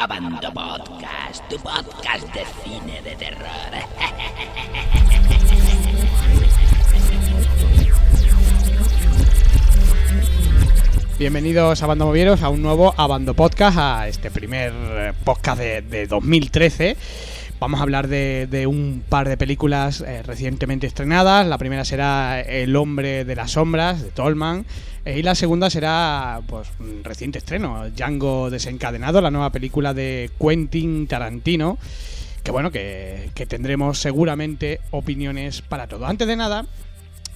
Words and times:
Abando 0.00 0.52
Podcast, 0.52 1.42
tu 1.50 1.56
podcast 1.58 2.32
de 2.32 2.44
cine 2.62 3.02
de 3.02 3.16
terror. 3.16 3.48
Bienvenidos 11.18 11.82
a 11.82 11.86
Bando 11.88 12.06
Movieros 12.06 12.44
a 12.44 12.48
un 12.48 12.62
nuevo 12.62 12.94
Abando 12.96 13.34
Podcast, 13.34 13.76
a 13.76 14.06
este 14.06 14.30
primer 14.30 14.72
eh, 14.72 15.12
podcast 15.24 15.58
de, 15.58 15.82
de 15.82 16.06
2013. 16.06 16.96
Vamos 17.60 17.80
a 17.80 17.82
hablar 17.82 18.06
de, 18.06 18.46
de 18.48 18.68
un 18.68 19.02
par 19.08 19.28
de 19.28 19.36
películas 19.36 20.00
eh, 20.00 20.22
recientemente 20.22 20.86
estrenadas. 20.86 21.44
La 21.44 21.58
primera 21.58 21.84
será 21.84 22.40
El 22.40 22.76
hombre 22.76 23.24
de 23.24 23.34
las 23.34 23.50
sombras, 23.50 24.00
de 24.00 24.10
Tolman. 24.10 24.64
eh, 25.04 25.18
y 25.18 25.22
la 25.22 25.34
segunda 25.34 25.68
será, 25.68 26.40
pues, 26.46 26.68
un 26.78 27.02
reciente 27.02 27.38
estreno, 27.38 27.90
Django 27.90 28.48
desencadenado, 28.50 29.20
la 29.20 29.32
nueva 29.32 29.50
película 29.50 29.92
de 29.92 30.30
Quentin 30.40 31.08
Tarantino. 31.08 31.78
Que 32.44 32.52
bueno, 32.52 32.70
que, 32.70 33.30
que 33.34 33.44
tendremos 33.44 33.98
seguramente 33.98 34.80
opiniones 34.92 35.60
para 35.60 35.88
todo. 35.88 36.06
Antes 36.06 36.28
de 36.28 36.36
nada, 36.36 36.64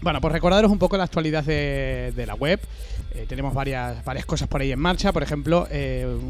bueno, 0.03 0.21
pues 0.21 0.33
recordaros 0.33 0.71
un 0.71 0.79
poco 0.79 0.97
la 0.97 1.05
actualidad 1.05 1.43
de, 1.43 2.13
de 2.15 2.27
la 2.27 2.35
web. 2.35 2.61
Eh, 3.15 3.27
tenemos 3.29 3.55
varias, 3.55 4.05
varias 4.05 4.25
cosas 4.25 4.47
por 4.47 4.61
ahí 4.61 4.71
en 4.71 4.79
marcha. 4.79 5.13
Por 5.13 5.25
ejemplo, 5.25 5.67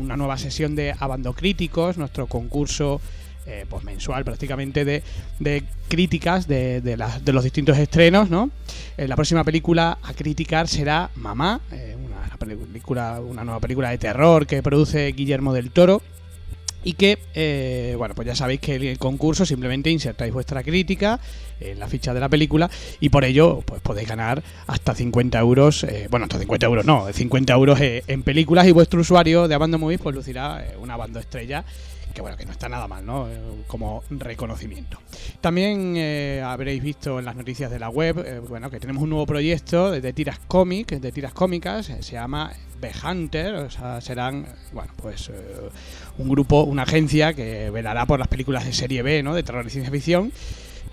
una 0.00 0.16
nueva 0.16 0.38
sesión 0.38 0.74
de 0.76 0.94
Abando 0.98 1.34
Críticos, 1.34 1.98
nuestro 1.98 2.26
concurso 2.26 3.02
eh, 3.44 3.66
pues 3.68 3.82
mensual 3.82 4.24
prácticamente 4.24 4.84
de, 4.84 5.02
de 5.40 5.64
críticas 5.88 6.46
de, 6.46 6.80
de, 6.80 6.96
de 6.96 7.32
los 7.32 7.42
distintos 7.42 7.76
estrenos. 7.76 8.30
¿no? 8.30 8.50
Eh, 8.96 9.08
la 9.08 9.16
próxima 9.16 9.42
película 9.42 9.98
a 10.00 10.14
criticar 10.14 10.68
será 10.68 11.10
Mamá, 11.16 11.60
eh, 11.72 11.96
una, 11.98 12.36
película, 12.36 13.20
una 13.20 13.42
nueva 13.42 13.58
película 13.58 13.90
de 13.90 13.98
terror 13.98 14.46
que 14.46 14.62
produce 14.62 15.08
Guillermo 15.08 15.52
del 15.52 15.72
Toro. 15.72 16.02
Y 16.84 16.94
que, 16.94 17.94
bueno, 17.96 18.12
pues 18.16 18.26
ya 18.26 18.34
sabéis 18.34 18.58
que 18.58 18.74
el 18.74 18.98
concurso 18.98 19.46
simplemente 19.46 19.88
insertáis 19.88 20.32
vuestra 20.32 20.64
crítica 20.64 21.20
en 21.60 21.78
la 21.78 21.86
ficha 21.86 22.12
de 22.12 22.18
la 22.18 22.28
película 22.28 22.68
y 22.98 23.08
por 23.08 23.24
ello 23.24 23.62
pues 23.64 23.80
podéis 23.80 24.08
ganar 24.08 24.42
hasta 24.66 24.92
50 24.92 25.38
euros, 25.38 25.86
bueno, 26.10 26.24
hasta 26.24 26.40
50 26.40 26.66
euros 26.66 26.84
no, 26.84 27.06
50 27.12 27.52
euros 27.52 27.78
en 27.80 28.24
películas 28.24 28.66
y 28.66 28.72
vuestro 28.72 29.00
usuario 29.00 29.46
de 29.46 29.54
Abando 29.54 29.78
Movies 29.78 30.00
pues 30.02 30.16
lucirá 30.16 30.72
una 30.80 30.96
banda 30.96 31.20
estrella 31.20 31.64
que 32.12 32.20
bueno, 32.20 32.36
que 32.36 32.44
no 32.44 32.52
está 32.52 32.68
nada 32.68 32.86
mal, 32.88 33.04
¿no? 33.04 33.28
Eh, 33.28 33.38
como 33.66 34.02
reconocimiento. 34.10 34.98
También 35.40 35.94
eh, 35.96 36.42
habréis 36.44 36.82
visto 36.82 37.18
en 37.18 37.24
las 37.24 37.36
noticias 37.36 37.70
de 37.70 37.78
la 37.78 37.88
web, 37.88 38.18
eh, 38.24 38.38
bueno, 38.40 38.70
que 38.70 38.80
tenemos 38.80 39.02
un 39.02 39.10
nuevo 39.10 39.26
proyecto 39.26 39.90
de, 39.90 40.12
tiras 40.12 40.38
cómic, 40.46 40.88
de 40.88 41.12
tiras 41.12 41.32
cómicas, 41.32 41.86
se 41.86 42.12
llama 42.12 42.52
The 42.80 42.92
Hunter, 43.04 43.54
o 43.54 43.70
sea, 43.70 44.00
serán, 44.00 44.46
bueno, 44.72 44.92
pues 44.96 45.30
un 46.18 46.28
grupo, 46.28 46.62
una 46.62 46.82
agencia 46.82 47.32
que 47.32 47.70
velará 47.70 48.06
por 48.06 48.18
las 48.18 48.28
películas 48.28 48.64
de 48.64 48.72
serie 48.72 49.02
B, 49.02 49.22
¿no? 49.22 49.34
De 49.34 49.42
terror 49.42 49.64
y 49.66 49.70
ciencia 49.70 49.90
ficción. 49.90 50.32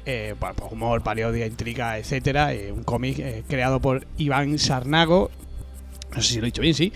Eh, 0.06 0.36
bueno, 0.40 0.56
pues 0.56 0.72
humor, 0.72 1.04
parodia, 1.04 1.46
intriga, 1.46 1.98
etcétera. 1.98 2.52
un 2.74 2.84
cómic 2.84 3.46
creado 3.48 3.80
por 3.80 4.08
Iván 4.18 4.58
Sarnago, 4.58 5.30
no 6.16 6.22
sé 6.22 6.34
si 6.34 6.40
lo 6.40 6.46
he 6.46 6.48
dicho 6.48 6.62
bien, 6.62 6.74
sí, 6.74 6.94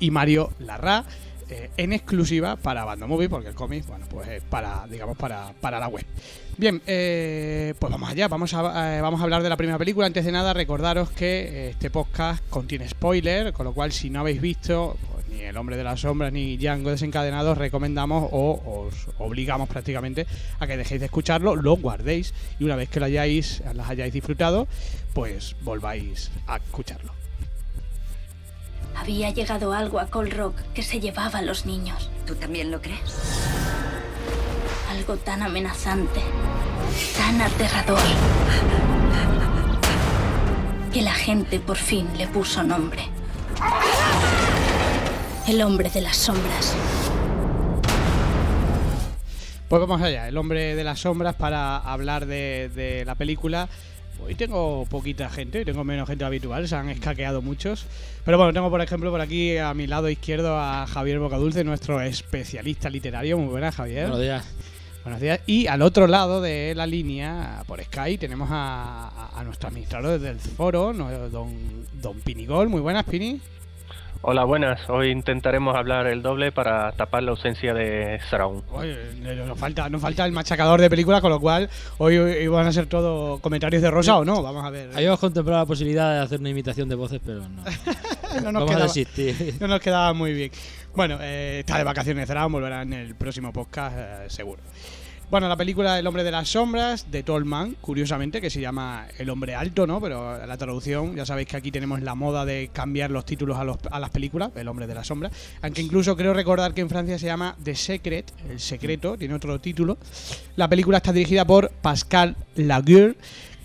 y 0.00 0.10
Mario 0.10 0.50
Larra, 0.58 1.04
eh, 1.52 1.70
en 1.76 1.92
exclusiva 1.92 2.56
para 2.56 2.86
Bando 2.86 3.06
Movie, 3.06 3.28
porque 3.28 3.48
el 3.48 3.54
cómic, 3.54 3.86
bueno, 3.86 4.06
pues 4.08 4.26
es 4.26 4.42
para, 4.42 4.86
digamos, 4.88 5.18
para, 5.18 5.52
para 5.60 5.78
la 5.78 5.88
web. 5.88 6.06
Bien, 6.56 6.80
eh, 6.86 7.74
pues 7.78 7.92
vamos 7.92 8.08
allá, 8.08 8.26
vamos 8.28 8.54
a, 8.54 8.96
eh, 8.96 9.02
vamos 9.02 9.20
a 9.20 9.24
hablar 9.24 9.42
de 9.42 9.50
la 9.50 9.58
primera 9.58 9.76
película. 9.76 10.06
Antes 10.06 10.24
de 10.24 10.32
nada, 10.32 10.54
recordaros 10.54 11.10
que 11.10 11.68
este 11.68 11.90
podcast 11.90 12.42
contiene 12.48 12.88
spoiler, 12.88 13.52
con 13.52 13.66
lo 13.66 13.74
cual 13.74 13.92
si 13.92 14.08
no 14.08 14.20
habéis 14.20 14.40
visto 14.40 14.96
pues, 15.12 15.28
ni 15.28 15.42
El 15.42 15.58
Hombre 15.58 15.76
de 15.76 15.84
las 15.84 16.00
Sombras 16.00 16.32
ni 16.32 16.56
Django 16.56 16.88
Desencadenado, 16.88 17.52
os 17.52 17.58
recomendamos 17.58 18.30
o 18.32 18.86
os 18.88 19.08
obligamos 19.18 19.68
prácticamente 19.68 20.26
a 20.58 20.66
que 20.66 20.78
dejéis 20.78 21.00
de 21.00 21.06
escucharlo, 21.06 21.54
lo 21.54 21.76
guardéis 21.76 22.32
y 22.58 22.64
una 22.64 22.76
vez 22.76 22.88
que 22.88 22.98
lo 22.98 23.06
hayáis, 23.06 23.62
las 23.74 23.90
hayáis 23.90 24.14
disfrutado, 24.14 24.68
pues 25.12 25.54
volváis 25.62 26.30
a 26.46 26.56
escucharlo. 26.56 27.21
Había 28.96 29.30
llegado 29.30 29.72
algo 29.72 29.98
a 29.98 30.06
Col 30.06 30.30
Rock 30.30 30.56
que 30.74 30.82
se 30.82 31.00
llevaba 31.00 31.40
a 31.40 31.42
los 31.42 31.66
niños. 31.66 32.10
¿Tú 32.26 32.34
también 32.34 32.70
lo 32.70 32.80
crees? 32.80 33.00
Algo 34.90 35.16
tan 35.16 35.42
amenazante, 35.42 36.20
tan 37.16 37.40
aterrador. 37.40 37.98
Que 40.92 41.02
la 41.02 41.14
gente 41.14 41.58
por 41.58 41.76
fin 41.76 42.06
le 42.16 42.26
puso 42.28 42.62
nombre. 42.62 43.08
El 45.48 45.62
hombre 45.62 45.90
de 45.90 46.02
las 46.02 46.16
sombras. 46.16 46.76
Pues 49.72 49.80
vamos 49.80 50.02
allá, 50.02 50.28
El 50.28 50.36
Hombre 50.36 50.74
de 50.74 50.84
las 50.84 51.00
Sombras 51.00 51.34
para 51.34 51.78
hablar 51.78 52.26
de, 52.26 52.70
de 52.74 53.06
la 53.06 53.14
película. 53.14 53.70
Hoy 54.20 54.34
tengo 54.36 54.86
poquita 54.88 55.28
gente, 55.30 55.58
hoy 55.58 55.64
tengo 55.64 55.82
menos 55.84 56.08
gente 56.08 56.24
habitual, 56.24 56.66
se 56.68 56.76
han 56.76 56.88
escaqueado 56.88 57.42
muchos. 57.42 57.86
Pero 58.24 58.38
bueno, 58.38 58.52
tengo 58.52 58.70
por 58.70 58.80
ejemplo 58.80 59.10
por 59.10 59.20
aquí 59.20 59.56
a 59.56 59.74
mi 59.74 59.86
lado 59.86 60.08
izquierdo 60.08 60.56
a 60.58 60.86
Javier 60.86 61.18
Bocadulce, 61.18 61.64
nuestro 61.64 62.00
especialista 62.00 62.88
literario. 62.88 63.36
Muy 63.38 63.48
buenas, 63.48 63.74
Javier. 63.74 64.02
Buenos 64.02 64.20
días. 64.20 64.44
Buenos 65.02 65.20
días. 65.20 65.40
Y 65.46 65.66
al 65.66 65.82
otro 65.82 66.06
lado 66.06 66.40
de 66.40 66.74
la 66.76 66.86
línea, 66.86 67.64
por 67.66 67.82
Skype, 67.82 68.18
tenemos 68.18 68.48
a, 68.52 69.08
a- 69.08 69.40
a 69.40 69.44
nuestro 69.44 69.68
administrador 69.68 70.20
del 70.20 70.38
foro, 70.38 70.92
don, 70.92 71.84
don 72.00 72.20
Pinigol. 72.20 72.68
Muy 72.68 72.80
buenas, 72.80 73.04
Pini. 73.04 73.40
Hola, 74.24 74.44
buenas. 74.44 74.88
Hoy 74.88 75.10
intentaremos 75.10 75.74
hablar 75.74 76.06
el 76.06 76.22
doble 76.22 76.52
para 76.52 76.92
tapar 76.92 77.24
la 77.24 77.32
ausencia 77.32 77.74
de 77.74 78.20
Saraun. 78.30 78.62
Oye, 78.70 78.92
eh, 78.92 79.44
nos 79.44 79.58
falta, 79.58 79.88
nos 79.88 80.00
falta 80.00 80.24
el 80.24 80.30
machacador 80.30 80.80
de 80.80 80.88
películas, 80.88 81.20
con 81.20 81.30
lo 81.30 81.40
cual 81.40 81.68
hoy, 81.98 82.18
hoy 82.18 82.46
van 82.46 82.68
a 82.68 82.72
ser 82.72 82.86
todo 82.86 83.40
comentarios 83.40 83.82
de 83.82 83.90
rosa 83.90 84.16
o 84.18 84.24
no. 84.24 84.40
Vamos 84.40 84.64
a 84.64 84.70
ver. 84.70 84.90
Habíamos 84.94 85.18
contemplado 85.18 85.58
la 85.62 85.66
posibilidad 85.66 86.14
de 86.14 86.20
hacer 86.20 86.38
una 86.38 86.50
imitación 86.50 86.88
de 86.88 86.94
voces, 86.94 87.20
pero 87.24 87.40
no. 87.40 87.64
no 88.44 88.52
nos 88.52 88.62
Vamos 88.62 88.62
a 88.62 88.66
quedaba, 88.66 88.82
desistir. 88.84 89.56
no 89.60 89.66
nos 89.66 89.80
quedaba 89.80 90.12
muy 90.12 90.32
bien. 90.32 90.52
Bueno, 90.94 91.18
eh, 91.20 91.58
está 91.60 91.78
de 91.78 91.84
vacaciones 91.84 92.28
será, 92.28 92.46
volverá 92.46 92.82
en 92.82 92.92
el 92.92 93.16
próximo 93.16 93.52
podcast, 93.52 93.96
eh, 93.98 94.30
seguro. 94.30 94.62
Bueno, 95.32 95.48
la 95.48 95.56
película 95.56 95.98
El 95.98 96.06
hombre 96.06 96.24
de 96.24 96.30
las 96.30 96.50
sombras, 96.50 97.10
de 97.10 97.22
Tolman, 97.22 97.74
curiosamente, 97.80 98.38
que 98.42 98.50
se 98.50 98.60
llama 98.60 99.06
El 99.16 99.30
hombre 99.30 99.54
alto, 99.54 99.86
¿no? 99.86 99.98
Pero 99.98 100.44
la 100.46 100.58
traducción, 100.58 101.16
ya 101.16 101.24
sabéis 101.24 101.48
que 101.48 101.56
aquí 101.56 101.70
tenemos 101.72 102.02
la 102.02 102.14
moda 102.14 102.44
de 102.44 102.68
cambiar 102.70 103.10
los 103.10 103.24
títulos 103.24 103.56
a, 103.56 103.64
los- 103.64 103.78
a 103.90 103.98
las 103.98 104.10
películas, 104.10 104.50
El 104.56 104.68
hombre 104.68 104.86
de 104.86 104.94
las 104.94 105.06
sombras. 105.06 105.32
Aunque 105.62 105.80
incluso 105.80 106.18
creo 106.18 106.34
recordar 106.34 106.74
que 106.74 106.82
en 106.82 106.90
Francia 106.90 107.18
se 107.18 107.24
llama 107.24 107.56
The 107.64 107.74
Secret, 107.74 108.30
El 108.50 108.60
secreto, 108.60 109.16
tiene 109.16 109.32
otro 109.32 109.58
título. 109.58 109.96
La 110.56 110.68
película 110.68 110.98
está 110.98 111.14
dirigida 111.14 111.46
por 111.46 111.70
Pascal 111.70 112.36
Laguerre, 112.54 113.14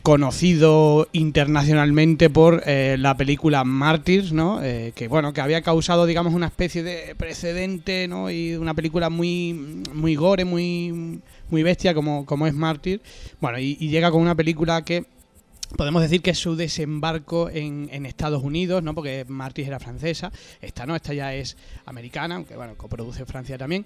conocido 0.07 1.09
internacionalmente 1.11 2.29
por 2.29 2.63
eh, 2.65 2.95
la 2.97 3.17
película 3.17 3.65
Martyrs, 3.65 4.31
¿no? 4.31 4.63
Eh, 4.63 4.93
que 4.95 5.09
bueno, 5.09 5.33
que 5.33 5.41
había 5.41 5.61
causado, 5.61 6.05
digamos, 6.05 6.33
una 6.33 6.45
especie 6.45 6.81
de 6.81 7.13
precedente, 7.17 8.07
¿no? 8.07 8.31
Y 8.31 8.55
una 8.55 8.73
película 8.73 9.09
muy, 9.09 9.83
muy 9.93 10.15
gore, 10.15 10.45
muy, 10.45 11.19
muy 11.49 11.61
bestia 11.61 11.93
como, 11.93 12.25
como 12.25 12.47
es 12.47 12.53
Martyr. 12.53 13.01
Bueno, 13.41 13.59
y, 13.59 13.75
y 13.81 13.89
llega 13.89 14.09
con 14.09 14.21
una 14.21 14.33
película 14.33 14.81
que 14.85 15.07
podemos 15.75 16.01
decir 16.01 16.21
que 16.21 16.33
su 16.33 16.55
desembarco 16.55 17.49
en, 17.49 17.89
en 17.91 18.05
Estados 18.05 18.43
Unidos, 18.43 18.83
¿no? 18.83 18.95
Porque 18.95 19.25
Martyrs 19.27 19.67
era 19.67 19.79
francesa, 19.79 20.31
esta 20.61 20.85
no, 20.85 20.95
esta 20.95 21.13
ya 21.13 21.33
es 21.33 21.57
americana, 21.85 22.35
aunque 22.35 22.55
bueno, 22.55 22.75
coproduce 22.75 23.25
Francia 23.25 23.57
también. 23.57 23.85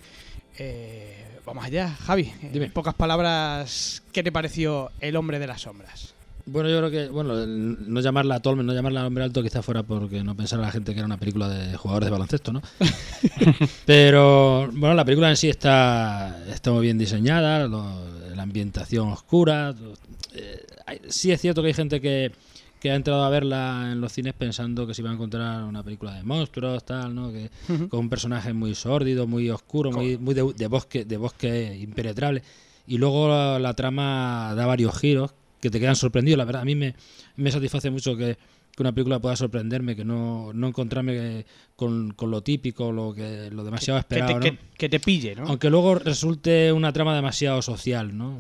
Eh, 0.57 1.39
vamos 1.45 1.65
allá, 1.65 1.89
Javi. 1.89 2.31
En 2.41 2.53
Dime. 2.53 2.69
pocas 2.69 2.93
palabras, 2.93 4.03
¿qué 4.11 4.21
te 4.23 4.31
pareció 4.31 4.91
El 4.99 5.15
hombre 5.15 5.39
de 5.39 5.47
las 5.47 5.61
sombras? 5.61 6.13
Bueno, 6.45 6.69
yo 6.69 6.77
creo 6.79 6.91
que, 6.91 7.07
bueno, 7.09 7.45
no 7.45 7.99
llamarla 8.01 8.39
Tolmen, 8.39 8.65
no 8.65 8.73
llamarla 8.73 9.05
Hombre 9.07 9.23
Alto, 9.23 9.43
quizás 9.43 9.63
fuera 9.63 9.83
porque 9.83 10.23
no 10.23 10.35
pensara 10.35 10.61
la 10.61 10.71
gente 10.71 10.93
que 10.93 10.99
era 10.99 11.05
una 11.05 11.17
película 11.17 11.47
de 11.49 11.75
jugadores 11.77 12.07
de 12.07 12.11
baloncesto, 12.11 12.51
¿no? 12.53 12.61
Pero, 13.85 14.69
bueno, 14.73 14.93
la 14.95 15.05
película 15.05 15.29
en 15.29 15.37
sí 15.37 15.49
está, 15.49 16.43
está 16.51 16.71
muy 16.71 16.83
bien 16.83 16.97
diseñada, 16.97 17.67
lo- 17.67 18.11
la 18.35 18.43
ambientación 18.43 19.09
oscura. 19.09 19.71
lo- 19.71 19.93
eh, 20.33 20.65
hay- 20.85 20.99
sí 21.09 21.31
es 21.31 21.41
cierto 21.41 21.61
que 21.61 21.69
hay 21.69 21.73
gente 21.73 21.99
que, 22.01 22.31
que 22.79 22.91
ha 22.91 22.95
entrado 22.95 23.23
a 23.23 23.29
verla 23.29 23.89
en 23.91 24.01
los 24.01 24.11
cines 24.13 24.33
pensando 24.33 24.87
que 24.87 24.93
se 24.93 25.01
iba 25.01 25.09
a 25.11 25.13
encontrar 25.13 25.63
una 25.63 25.83
película 25.83 26.13
de 26.15 26.23
monstruos, 26.23 26.83
tal, 26.85 27.13
¿no? 27.13 27.31
Que, 27.31 27.49
con 27.89 27.99
un 28.01 28.09
personaje 28.09 28.53
muy 28.53 28.73
sórdido, 28.75 29.27
muy 29.27 29.49
oscuro, 29.49 29.91
muy, 29.91 30.17
muy 30.17 30.33
de, 30.33 30.51
de 30.57 30.67
bosque, 30.67 31.05
de 31.05 31.17
bosque 31.17 31.77
impenetrable. 31.79 32.41
Y 32.87 32.97
luego 32.97 33.27
la, 33.29 33.59
la 33.59 33.73
trama 33.75 34.53
da 34.55 34.65
varios 34.65 34.97
giros 34.97 35.31
que 35.61 35.69
te 35.69 35.79
quedan 35.79 35.95
sorprendidos. 35.95 36.37
La 36.37 36.45
verdad, 36.45 36.63
a 36.63 36.65
mí 36.65 36.75
me, 36.75 36.95
me 37.37 37.51
satisface 37.51 37.89
mucho 37.89 38.17
que, 38.17 38.37
que 38.75 38.83
una 38.83 38.91
película 38.91 39.19
pueda 39.19 39.35
sorprenderme, 39.35 39.95
que 39.95 40.03
no, 40.03 40.51
no 40.53 40.67
encontrarme 40.67 41.45
con, 41.75 42.11
con 42.13 42.31
lo 42.31 42.41
típico, 42.41 42.91
lo 42.91 43.13
que 43.13 43.49
lo 43.51 43.63
demasiado 43.63 43.97
Que 43.99 44.01
esperado. 44.01 44.27
te, 44.39 44.51
¿no? 44.51 44.57
que- 44.57 44.71
que 44.77 44.89
te 44.89 44.99
pille, 44.99 45.35
¿no? 45.35 45.43
Aunque 45.43 45.69
luego 45.69 45.95
resulte 45.95 46.71
una 46.73 46.91
trama 46.91 47.15
demasiado 47.15 47.61
social, 47.61 48.17
¿no? 48.17 48.39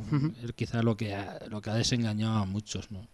Quizás 0.55 0.83
lo 0.83 0.97
que, 0.97 1.13
ha, 1.13 1.39
lo 1.49 1.61
que 1.61 1.69
ha 1.69 1.75
desengañado 1.75 2.37
a 2.39 2.45
muchos, 2.45 2.89
¿no? 2.91 3.05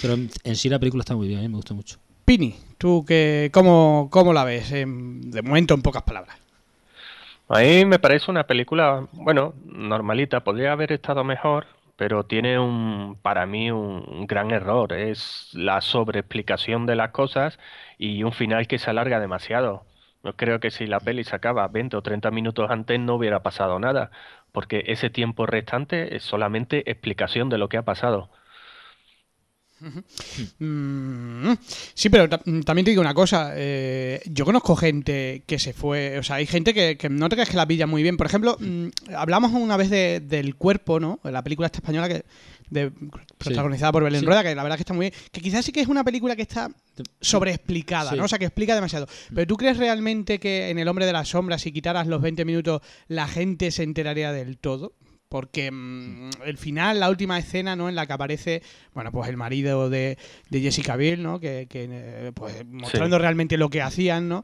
Pero 0.00 0.14
en, 0.14 0.28
en 0.44 0.56
sí 0.56 0.68
la 0.68 0.78
película 0.80 1.02
está 1.02 1.14
muy 1.14 1.28
bien, 1.28 1.38
a 1.38 1.42
mí 1.42 1.48
me 1.48 1.56
gusta 1.56 1.74
mucho. 1.74 1.98
Pini, 2.24 2.54
¿tú 2.78 3.04
que, 3.06 3.50
cómo, 3.52 4.08
cómo 4.10 4.32
la 4.32 4.44
ves? 4.44 4.70
Em, 4.72 5.20
de 5.30 5.42
momento, 5.42 5.74
en 5.74 5.82
pocas 5.82 6.02
palabras. 6.02 6.36
A 7.48 7.60
mí 7.60 7.84
me 7.84 7.98
parece 7.98 8.30
una 8.30 8.44
película, 8.46 9.06
bueno, 9.12 9.54
normalita, 9.66 10.42
podría 10.42 10.72
haber 10.72 10.92
estado 10.92 11.22
mejor, 11.24 11.66
pero 12.02 12.26
tiene 12.26 12.58
un, 12.58 13.16
para 13.22 13.46
mí, 13.46 13.70
un 13.70 14.26
gran 14.26 14.50
error. 14.50 14.92
Es 14.92 15.50
la 15.52 15.80
sobreexplicación 15.80 16.84
de 16.84 16.96
las 16.96 17.12
cosas 17.12 17.60
y 17.96 18.24
un 18.24 18.32
final 18.32 18.66
que 18.66 18.78
se 18.78 18.90
alarga 18.90 19.20
demasiado. 19.20 19.86
Yo 20.24 20.34
creo 20.36 20.58
que 20.58 20.72
si 20.72 20.86
la 20.86 20.98
peli 20.98 21.22
se 21.22 21.36
acaba 21.36 21.68
20 21.68 21.96
o 21.96 22.02
30 22.02 22.32
minutos 22.32 22.68
antes 22.72 22.98
no 22.98 23.14
hubiera 23.14 23.44
pasado 23.44 23.78
nada, 23.78 24.10
porque 24.50 24.82
ese 24.88 25.10
tiempo 25.10 25.46
restante 25.46 26.16
es 26.16 26.24
solamente 26.24 26.90
explicación 26.90 27.48
de 27.50 27.58
lo 27.58 27.68
que 27.68 27.76
ha 27.78 27.84
pasado. 27.84 28.30
Mm, 30.58 31.52
sí, 31.94 32.08
pero 32.08 32.28
ta- 32.28 32.38
también 32.64 32.84
te 32.84 32.90
digo 32.90 33.00
una 33.00 33.14
cosa. 33.14 33.52
eh, 33.56 34.20
yo 34.26 34.44
conozco 34.44 34.76
gente 34.76 35.42
que 35.46 35.58
se 35.58 35.72
fue. 35.72 36.18
O 36.18 36.22
sea, 36.22 36.36
hay 36.36 36.46
gente 36.46 36.72
que, 36.74 36.96
que 36.96 37.08
no 37.08 37.28
te 37.28 37.36
crees 37.36 37.48
que 37.48 37.56
la 37.56 37.66
pilla 37.66 37.86
muy 37.86 38.02
bien. 38.02 38.16
Por 38.16 38.26
ejemplo, 38.26 38.56
mm, 38.58 38.88
hablamos 39.16 39.52
una 39.52 39.76
vez 39.76 39.90
de- 39.90 40.20
del 40.20 40.56
cuerpo, 40.56 41.00
¿no? 41.00 41.20
La 41.24 41.42
película 41.42 41.66
esta 41.66 41.78
española 41.78 42.08
que. 42.08 42.24
de- 42.70 42.90
protagonizada 43.36 43.92
por 43.92 44.02
Belén 44.04 44.20
Sí. 44.20 44.26
Rueda, 44.26 44.42
que 44.42 44.54
la 44.54 44.62
verdad 44.62 44.76
es 44.76 44.78
que 44.78 44.82
está 44.84 44.94
muy 44.94 45.10
bien. 45.10 45.14
Que 45.30 45.40
quizás 45.42 45.62
sí 45.64 45.72
que 45.72 45.80
es 45.82 45.88
una 45.88 46.04
película 46.04 46.34
que 46.36 46.42
está 46.42 46.70
sobreexplicada, 47.20 48.10
Sí. 48.10 48.16
¿no? 48.16 48.24
O 48.24 48.28
sea, 48.28 48.38
que 48.38 48.46
explica 48.46 48.74
demasiado. 48.74 49.06
Pero 49.34 49.46
¿tú 49.46 49.56
crees 49.58 49.76
realmente 49.76 50.38
que 50.38 50.70
en 50.70 50.78
El 50.78 50.88
Hombre 50.88 51.04
de 51.04 51.12
las 51.12 51.28
Sombras, 51.28 51.60
si 51.62 51.72
quitaras 51.72 52.06
los 52.06 52.22
20 52.22 52.44
minutos, 52.46 52.80
la 53.08 53.26
gente 53.28 53.70
se 53.72 53.82
enteraría 53.82 54.32
del 54.32 54.56
todo? 54.58 54.94
Porque 55.32 55.70
mm, 55.72 56.28
el 56.44 56.58
final, 56.58 57.00
la 57.00 57.08
última 57.08 57.38
escena, 57.38 57.74
¿no? 57.74 57.88
En 57.88 57.94
la 57.94 58.06
que 58.06 58.12
aparece, 58.12 58.62
bueno, 58.92 59.10
pues 59.12 59.30
el 59.30 59.38
marido 59.38 59.88
de, 59.88 60.18
de 60.50 60.60
Jessica 60.60 60.94
Biel, 60.94 61.22
¿no? 61.22 61.40
Que, 61.40 61.66
que, 61.70 61.88
eh, 61.90 62.32
pues 62.34 62.66
mostrando 62.66 63.18
realmente 63.18 63.56
lo 63.56 63.70
que 63.70 63.80
hacían, 63.80 64.28
¿no? 64.28 64.42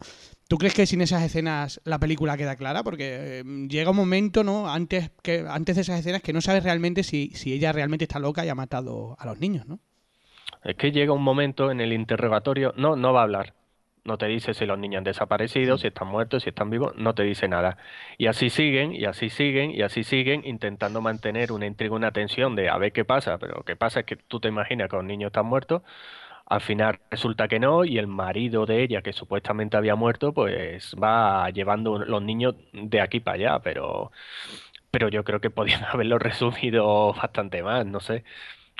¿Tú 0.48 0.56
crees 0.56 0.72
que 0.72 0.86
sin 0.86 1.02
esas 1.02 1.22
escenas 1.22 1.78
la 1.84 1.98
película 1.98 2.38
queda 2.38 2.56
clara? 2.56 2.82
Porque 2.84 3.40
eh, 3.40 3.44
llega 3.68 3.90
un 3.90 3.98
momento, 3.98 4.44
¿no? 4.44 4.72
Antes, 4.72 5.10
que, 5.22 5.44
antes 5.46 5.76
de 5.76 5.82
esas 5.82 6.00
escenas 6.00 6.22
que 6.22 6.32
no 6.32 6.40
sabes 6.40 6.64
realmente 6.64 7.02
si, 7.02 7.32
si 7.34 7.52
ella 7.52 7.70
realmente 7.70 8.06
está 8.06 8.18
loca 8.18 8.46
y 8.46 8.48
ha 8.48 8.54
matado 8.54 9.14
a 9.18 9.26
los 9.26 9.38
niños, 9.38 9.66
¿no? 9.66 9.80
Es 10.64 10.76
que 10.76 10.90
llega 10.90 11.12
un 11.12 11.22
momento 11.22 11.70
en 11.70 11.82
el 11.82 11.92
interrogatorio, 11.92 12.72
no, 12.78 12.96
no 12.96 13.12
va 13.12 13.20
a 13.20 13.24
hablar. 13.24 13.52
No 14.08 14.18
te 14.18 14.26
dice 14.26 14.54
si 14.54 14.66
los 14.66 14.78
niños 14.78 14.98
han 14.98 15.04
desaparecido, 15.04 15.78
si 15.78 15.88
están 15.88 16.08
muertos, 16.08 16.42
si 16.44 16.48
están 16.50 16.70
vivos, 16.70 16.94
no 16.96 17.14
te 17.14 17.22
dice 17.24 17.46
nada. 17.48 17.76
Y 18.16 18.26
así 18.26 18.50
siguen, 18.50 18.94
y 18.94 19.04
así 19.04 19.28
siguen, 19.30 19.70
y 19.70 19.82
así 19.82 20.02
siguen, 20.04 20.42
intentando 20.46 21.00
mantener 21.02 21.52
una 21.52 21.66
intriga, 21.66 21.94
una 21.94 22.12
tensión 22.12 22.56
de 22.56 22.70
a 22.70 22.78
ver 22.78 22.92
qué 22.92 23.04
pasa. 23.04 23.38
Pero 23.38 23.56
lo 23.56 23.64
que 23.64 23.76
pasa 23.76 24.00
es 24.00 24.06
que 24.06 24.16
tú 24.16 24.40
te 24.40 24.48
imaginas 24.48 24.88
que 24.90 24.96
los 24.96 25.04
niños 25.04 25.28
están 25.28 25.46
muertos, 25.46 25.82
al 26.46 26.60
final 26.62 27.00
resulta 27.10 27.48
que 27.48 27.60
no, 27.60 27.84
y 27.84 27.98
el 27.98 28.06
marido 28.06 28.66
de 28.66 28.82
ella, 28.82 29.02
que 29.02 29.12
supuestamente 29.12 29.76
había 29.76 29.94
muerto, 29.96 30.32
pues 30.32 30.94
va 31.02 31.50
llevando 31.50 31.98
los 31.98 32.22
niños 32.22 32.54
de 32.72 33.00
aquí 33.02 33.20
para 33.20 33.34
allá. 33.36 33.58
Pero, 33.62 34.12
pero 34.90 35.08
yo 35.08 35.24
creo 35.24 35.40
que 35.40 35.50
podían 35.50 35.84
haberlo 35.92 36.18
resumido 36.18 37.12
bastante 37.14 37.62
más, 37.62 37.86
no 37.86 38.00
sé. 38.00 38.24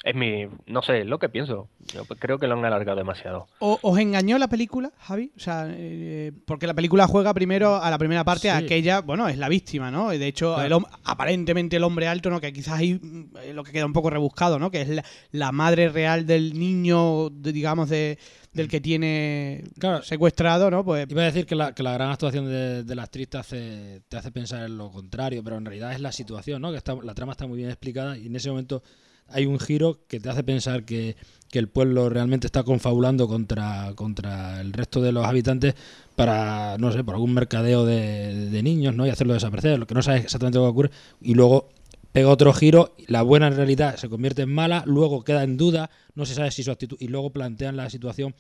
Es 0.05 0.15
mi, 0.15 0.47
no 0.67 0.81
sé, 0.83 1.01
es 1.01 1.07
lo 1.07 1.19
que 1.19 1.29
pienso. 1.29 1.69
Yo 1.93 2.05
creo 2.05 2.39
que 2.39 2.47
lo 2.47 2.55
han 2.55 2.65
alargado 2.65 2.97
demasiado. 2.97 3.49
¿O- 3.59 3.81
¿Os 3.83 3.99
engañó 3.99 4.39
la 4.39 4.47
película, 4.47 4.93
Javi? 4.99 5.33
O 5.37 5.41
sea, 5.41 5.67
eh, 5.71 6.31
porque 6.47 6.69
la 6.69 6.75
película 6.75 7.09
juega 7.09 7.35
primero 7.35 7.83
a 7.83 7.91
la 7.91 7.99
primera 7.99 8.23
parte 8.23 8.49
a 8.49 8.61
Sí. 8.61 8.67
que 8.67 8.77
ella, 8.77 9.01
bueno, 9.01 9.29
es 9.29 9.37
la 9.39 9.49
víctima, 9.49 9.91
¿no? 9.91 10.15
Y 10.15 10.19
De 10.19 10.29
hecho, 10.29 10.55
Claro. 10.55 10.79
el 10.79 10.85
aparentemente 11.05 11.77
el 11.77 11.83
hombre 11.85 12.07
alto, 12.07 12.31
¿no? 12.31 12.41
Que 12.41 12.53
quizás 12.53 12.79
ahí 12.79 13.01
eh, 13.43 13.53
lo 13.53 13.65
que 13.65 13.73
queda 13.73 13.87
un 13.87 13.93
poco 13.93 14.09
rebuscado, 14.09 14.61
¿no? 14.61 14.71
Que 14.71 14.83
es 14.83 14.89
la, 14.89 15.05
la 15.33 15.51
madre 15.51 15.89
real 15.89 16.27
del 16.27 16.57
niño, 16.57 17.31
de- 17.31 17.53
digamos, 17.53 17.89
de, 17.89 18.19
del 18.53 18.69
que 18.69 18.81
tiene 18.81 19.65
Claro. 19.81 20.05
secuestrado, 20.05 20.71
¿no? 20.71 20.85
Pues 20.85 21.07
Iba 21.11 21.23
a 21.23 21.27
decir 21.27 21.45
que 21.45 21.57
la, 21.57 21.75
que 21.75 21.83
la 21.83 21.93
gran 21.95 22.11
actuación 22.11 22.47
de, 22.47 22.85
de 22.85 22.95
la 22.95 23.03
actriz 23.03 23.29
te 23.31 23.39
hace, 23.39 24.03
te 24.09 24.17
hace 24.17 24.31
pensar 24.31 24.65
en 24.65 24.79
lo 24.79 24.93
contrario, 24.93 25.43
pero 25.43 25.57
en 25.57 25.65
realidad 25.65 25.93
es 25.93 26.01
la 26.01 26.13
situación, 26.13 26.63
¿no? 26.63 26.71
Que 26.71 26.77
está, 26.79 26.95
la 27.03 27.15
trama 27.15 27.33
está 27.33 27.49
muy 27.49 27.57
bien 27.59 27.69
explicada 27.71 28.17
y 28.17 28.27
en 28.27 28.37
ese 28.37 28.49
momento 28.51 28.83
hay 29.29 29.47
un 29.47 29.59
giro 29.59 30.01
que 30.09 30.21
te 30.21 30.29
hace 30.29 30.43
pensar 30.43 30.85
que, 30.85 31.17
que 31.51 31.59
el 31.59 31.69
pueblo 31.69 32.09
realmente 32.09 32.47
está 32.47 32.63
confabulando 32.63 33.29
contra, 33.29 33.93
contra 33.95 34.61
el 34.61 34.73
resto 34.73 35.01
de 35.01 35.13
los 35.13 35.25
habitantes 35.25 35.75
para, 36.17 36.77
no 36.79 36.93
sé, 36.93 37.05
por 37.05 37.15
algún 37.15 37.35
mercadeo 37.35 37.85
de, 37.85 38.63
niños, 38.63 38.95
¿no? 38.95 39.07
Y 39.07 39.11
hacerlo 39.11 39.35
desaparecer, 39.35 39.79
lo 39.79 39.87
que 39.87 39.95
no 39.95 40.03
sabes 40.03 40.25
exactamente 40.25 40.59
lo 40.59 40.65
que 40.65 40.71
ocurre, 40.71 40.91
y 41.21 41.35
luego 41.35 41.69
pega 42.13 42.29
otro 42.31 42.53
giro, 42.53 42.95
la 43.07 43.23
buena 43.23 43.47
en 43.49 43.57
realidad 43.57 43.97
se 43.97 44.09
convierte 44.09 44.43
en 44.43 44.53
mala, 44.53 44.83
luego 44.87 45.23
queda 45.25 45.45
en 45.45 45.57
duda, 45.57 45.91
no 46.15 46.27
se 46.27 46.35
sabe 46.35 46.51
si 46.51 46.63
su 46.63 46.71
actitud, 46.71 46.97
y 47.01 47.09
luego 47.09 47.31
plantean 47.31 47.77
la 47.77 47.89
situación 47.91 48.35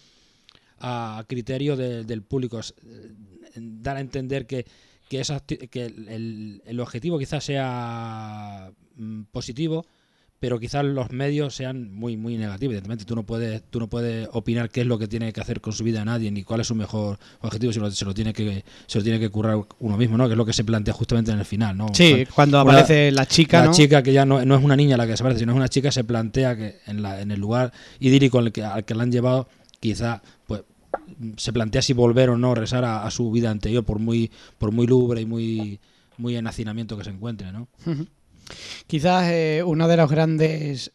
a 0.80 1.24
criterio 1.28 1.76
de- 1.76 2.04
del 2.04 2.22
público. 2.22 2.60
Eh, 2.60 3.12
Dar 3.60 3.96
a 3.96 4.00
entender 4.00 4.46
que, 4.46 4.66
que, 5.08 5.20
esa 5.20 5.40
que 5.40 5.84
el, 5.86 6.08
el- 6.08 6.62
el 6.64 6.80
objetivo 6.80 7.18
quizás 7.18 7.42
sea 7.42 8.70
mm, 8.96 9.22
positivo, 9.32 9.84
pero 10.40 10.60
quizás 10.60 10.84
los 10.84 11.10
medios 11.10 11.54
sean 11.54 11.92
muy 11.92 12.16
muy 12.16 12.36
negativos. 12.36 12.72
Evidentemente, 12.72 13.04
tú 13.04 13.16
no 13.16 13.24
puedes 13.24 13.62
tú 13.70 13.80
no 13.80 13.88
puedes 13.88 14.28
opinar 14.32 14.70
qué 14.70 14.82
es 14.82 14.86
lo 14.86 14.98
que 14.98 15.08
tiene 15.08 15.32
que 15.32 15.40
hacer 15.40 15.60
con 15.60 15.72
su 15.72 15.82
vida 15.82 16.04
nadie 16.04 16.30
ni 16.30 16.44
cuál 16.44 16.60
es 16.60 16.68
su 16.68 16.74
mejor 16.74 17.18
objetivo, 17.40 17.72
sino 17.72 17.90
se 17.90 18.04
lo 18.04 18.14
tiene 18.14 18.32
que 18.32 18.64
se 18.86 18.98
lo 18.98 19.04
tiene 19.04 19.18
que 19.18 19.30
currar 19.30 19.58
uno 19.80 19.96
mismo, 19.96 20.16
¿no? 20.16 20.26
Que 20.26 20.32
es 20.32 20.38
lo 20.38 20.46
que 20.46 20.52
se 20.52 20.64
plantea 20.64 20.94
justamente 20.94 21.32
en 21.32 21.38
el 21.38 21.44
final, 21.44 21.76
¿no? 21.76 21.88
sí, 21.92 22.26
cuando 22.34 22.60
aparece 22.60 23.10
la 23.10 23.26
chica, 23.26 23.60
la 23.60 23.66
¿no? 23.66 23.72
chica 23.72 24.02
que 24.02 24.12
ya 24.12 24.24
no, 24.24 24.44
no 24.44 24.56
es 24.56 24.62
una 24.62 24.76
niña 24.76 24.96
la 24.96 25.04
que 25.04 25.12
desaparece, 25.12 25.40
sino 25.40 25.52
es 25.52 25.56
una 25.56 25.68
chica, 25.68 25.90
se 25.90 26.04
plantea 26.04 26.56
que 26.56 26.78
en, 26.86 27.02
la, 27.02 27.20
en 27.20 27.30
el 27.30 27.40
lugar 27.40 27.72
idílico 27.98 28.38
al 28.38 28.52
que, 28.52 28.62
al 28.62 28.84
que 28.84 28.94
la 28.94 29.02
han 29.02 29.12
llevado, 29.12 29.48
quizá 29.80 30.22
pues 30.46 30.62
se 31.36 31.52
plantea 31.52 31.82
si 31.82 31.92
volver 31.92 32.30
o 32.30 32.38
no 32.38 32.54
regresar 32.54 32.84
a, 32.84 33.04
a 33.04 33.10
su 33.10 33.30
vida 33.30 33.50
anterior, 33.50 33.84
por 33.84 33.98
muy, 33.98 34.30
por 34.58 34.70
muy 34.70 34.86
lúgubre 34.86 35.20
y 35.20 35.26
muy, 35.26 35.80
muy 36.16 36.36
en 36.36 36.46
hacinamiento 36.46 36.96
que 36.96 37.04
se 37.04 37.10
encuentre, 37.10 37.50
¿no? 37.52 37.68
Quizás 38.86 39.30
eh, 39.30 39.62
uno 39.64 39.88
de 39.88 39.96
los 39.96 40.10
grandes 40.10 40.92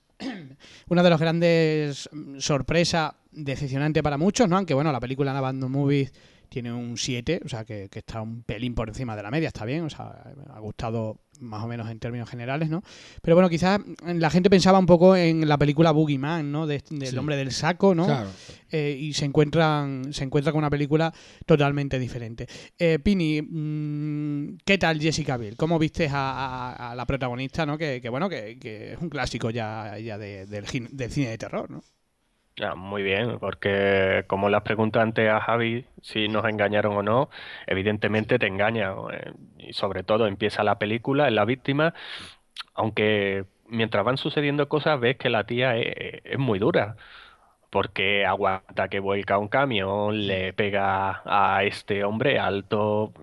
una 0.87 1.03
de 1.03 1.09
los 1.09 1.19
grandes 1.19 2.09
mm, 2.11 2.39
sorpresas 2.39 3.13
decepcionante 3.31 4.03
para 4.03 4.17
muchos, 4.17 4.47
¿no? 4.47 4.57
Aunque 4.57 4.73
bueno, 4.73 4.91
la 4.91 4.99
película 4.99 5.37
Abandon 5.37 5.71
Movies 5.71 6.11
tiene 6.53 6.71
un 6.71 6.97
7, 6.97 7.41
o 7.43 7.49
sea 7.49 7.65
que, 7.65 7.89
que 7.89 7.99
está 7.99 8.21
un 8.21 8.43
pelín 8.43 8.75
por 8.75 8.87
encima 8.87 9.15
de 9.15 9.23
la 9.23 9.31
media, 9.31 9.47
está 9.47 9.65
bien, 9.65 9.83
o 9.85 9.89
sea, 9.89 10.33
ha 10.53 10.59
gustado 10.59 11.17
más 11.39 11.63
o 11.63 11.67
menos 11.67 11.89
en 11.89 11.97
términos 11.99 12.29
generales, 12.29 12.69
¿no? 12.69 12.83
Pero 13.23 13.35
bueno, 13.35 13.49
quizás 13.49 13.79
la 14.05 14.29
gente 14.29 14.51
pensaba 14.51 14.77
un 14.77 14.85
poco 14.85 15.15
en 15.15 15.47
la 15.47 15.57
película 15.57 15.89
Boogeyman, 15.91 16.51
¿no? 16.51 16.67
De- 16.67 16.83
del 16.91 17.07
Sí. 17.09 17.17
hombre 17.17 17.35
del 17.37 17.51
saco, 17.51 17.95
¿no? 17.95 18.05
Claro. 18.05 18.29
Eh, 18.71 18.95
y 18.99 19.13
se 19.13 19.25
encuentran 19.25 20.13
se 20.13 20.23
encuentra 20.23 20.51
con 20.51 20.59
una 20.59 20.69
película 20.69 21.11
totalmente 21.47 21.97
diferente. 21.97 22.47
Eh, 22.77 22.99
Pini, 23.03 23.41
mm, 23.41 24.57
¿qué 24.63 24.77
tal 24.77 24.99
Jessica 25.01 25.37
Biel? 25.37 25.55
¿Cómo 25.57 25.79
viste 25.79 26.07
a, 26.07 26.13
a- 26.13 26.91
a 26.91 26.95
la 26.95 27.05
protagonista, 27.07 27.65
no? 27.65 27.77
Que, 27.79 27.99
que 27.99 28.09
bueno, 28.09 28.29
que, 28.29 28.59
que 28.59 28.93
es 28.93 28.99
un 29.01 29.09
clásico 29.09 29.49
ya, 29.49 29.97
ya 29.97 30.17
de- 30.19 30.45
del, 30.45 30.65
del 30.91 31.11
cine 31.11 31.29
de 31.29 31.37
terror, 31.39 31.69
¿no? 31.71 31.81
Ah, 32.61 32.75
muy 32.75 33.01
bien, 33.01 33.39
porque 33.39 34.25
como 34.27 34.47
las 34.47 34.61
preguntas 34.61 35.01
antes 35.01 35.27
a 35.27 35.41
Javi 35.41 35.85
si 36.03 36.27
nos 36.27 36.45
engañaron 36.45 36.95
o 36.95 37.01
no, 37.01 37.29
evidentemente 37.65 38.37
te 38.37 38.45
engañan. 38.47 38.95
eh, 39.11 39.33
Y 39.57 39.73
sobre 39.73 40.03
todo 40.03 40.27
empieza 40.27 40.63
la 40.63 40.77
película, 40.77 41.27
es 41.27 41.33
la 41.33 41.45
víctima, 41.45 41.95
aunque 42.75 43.45
mientras 43.67 44.05
van 44.05 44.17
sucediendo 44.17 44.69
cosas 44.69 44.99
ves 44.99 45.17
que 45.17 45.29
la 45.29 45.45
tía 45.45 45.77
es, 45.77 46.21
es 46.25 46.39
muy 46.39 46.59
dura. 46.59 46.97
Porque 47.71 48.25
aguanta 48.25 48.89
que 48.89 48.99
vuelca 48.99 49.37
un 49.39 49.47
camión, 49.49 50.27
le 50.27 50.53
pega 50.53 51.21
a 51.25 51.63
este 51.65 52.03
hombre 52.05 52.39
alto, 52.39 53.13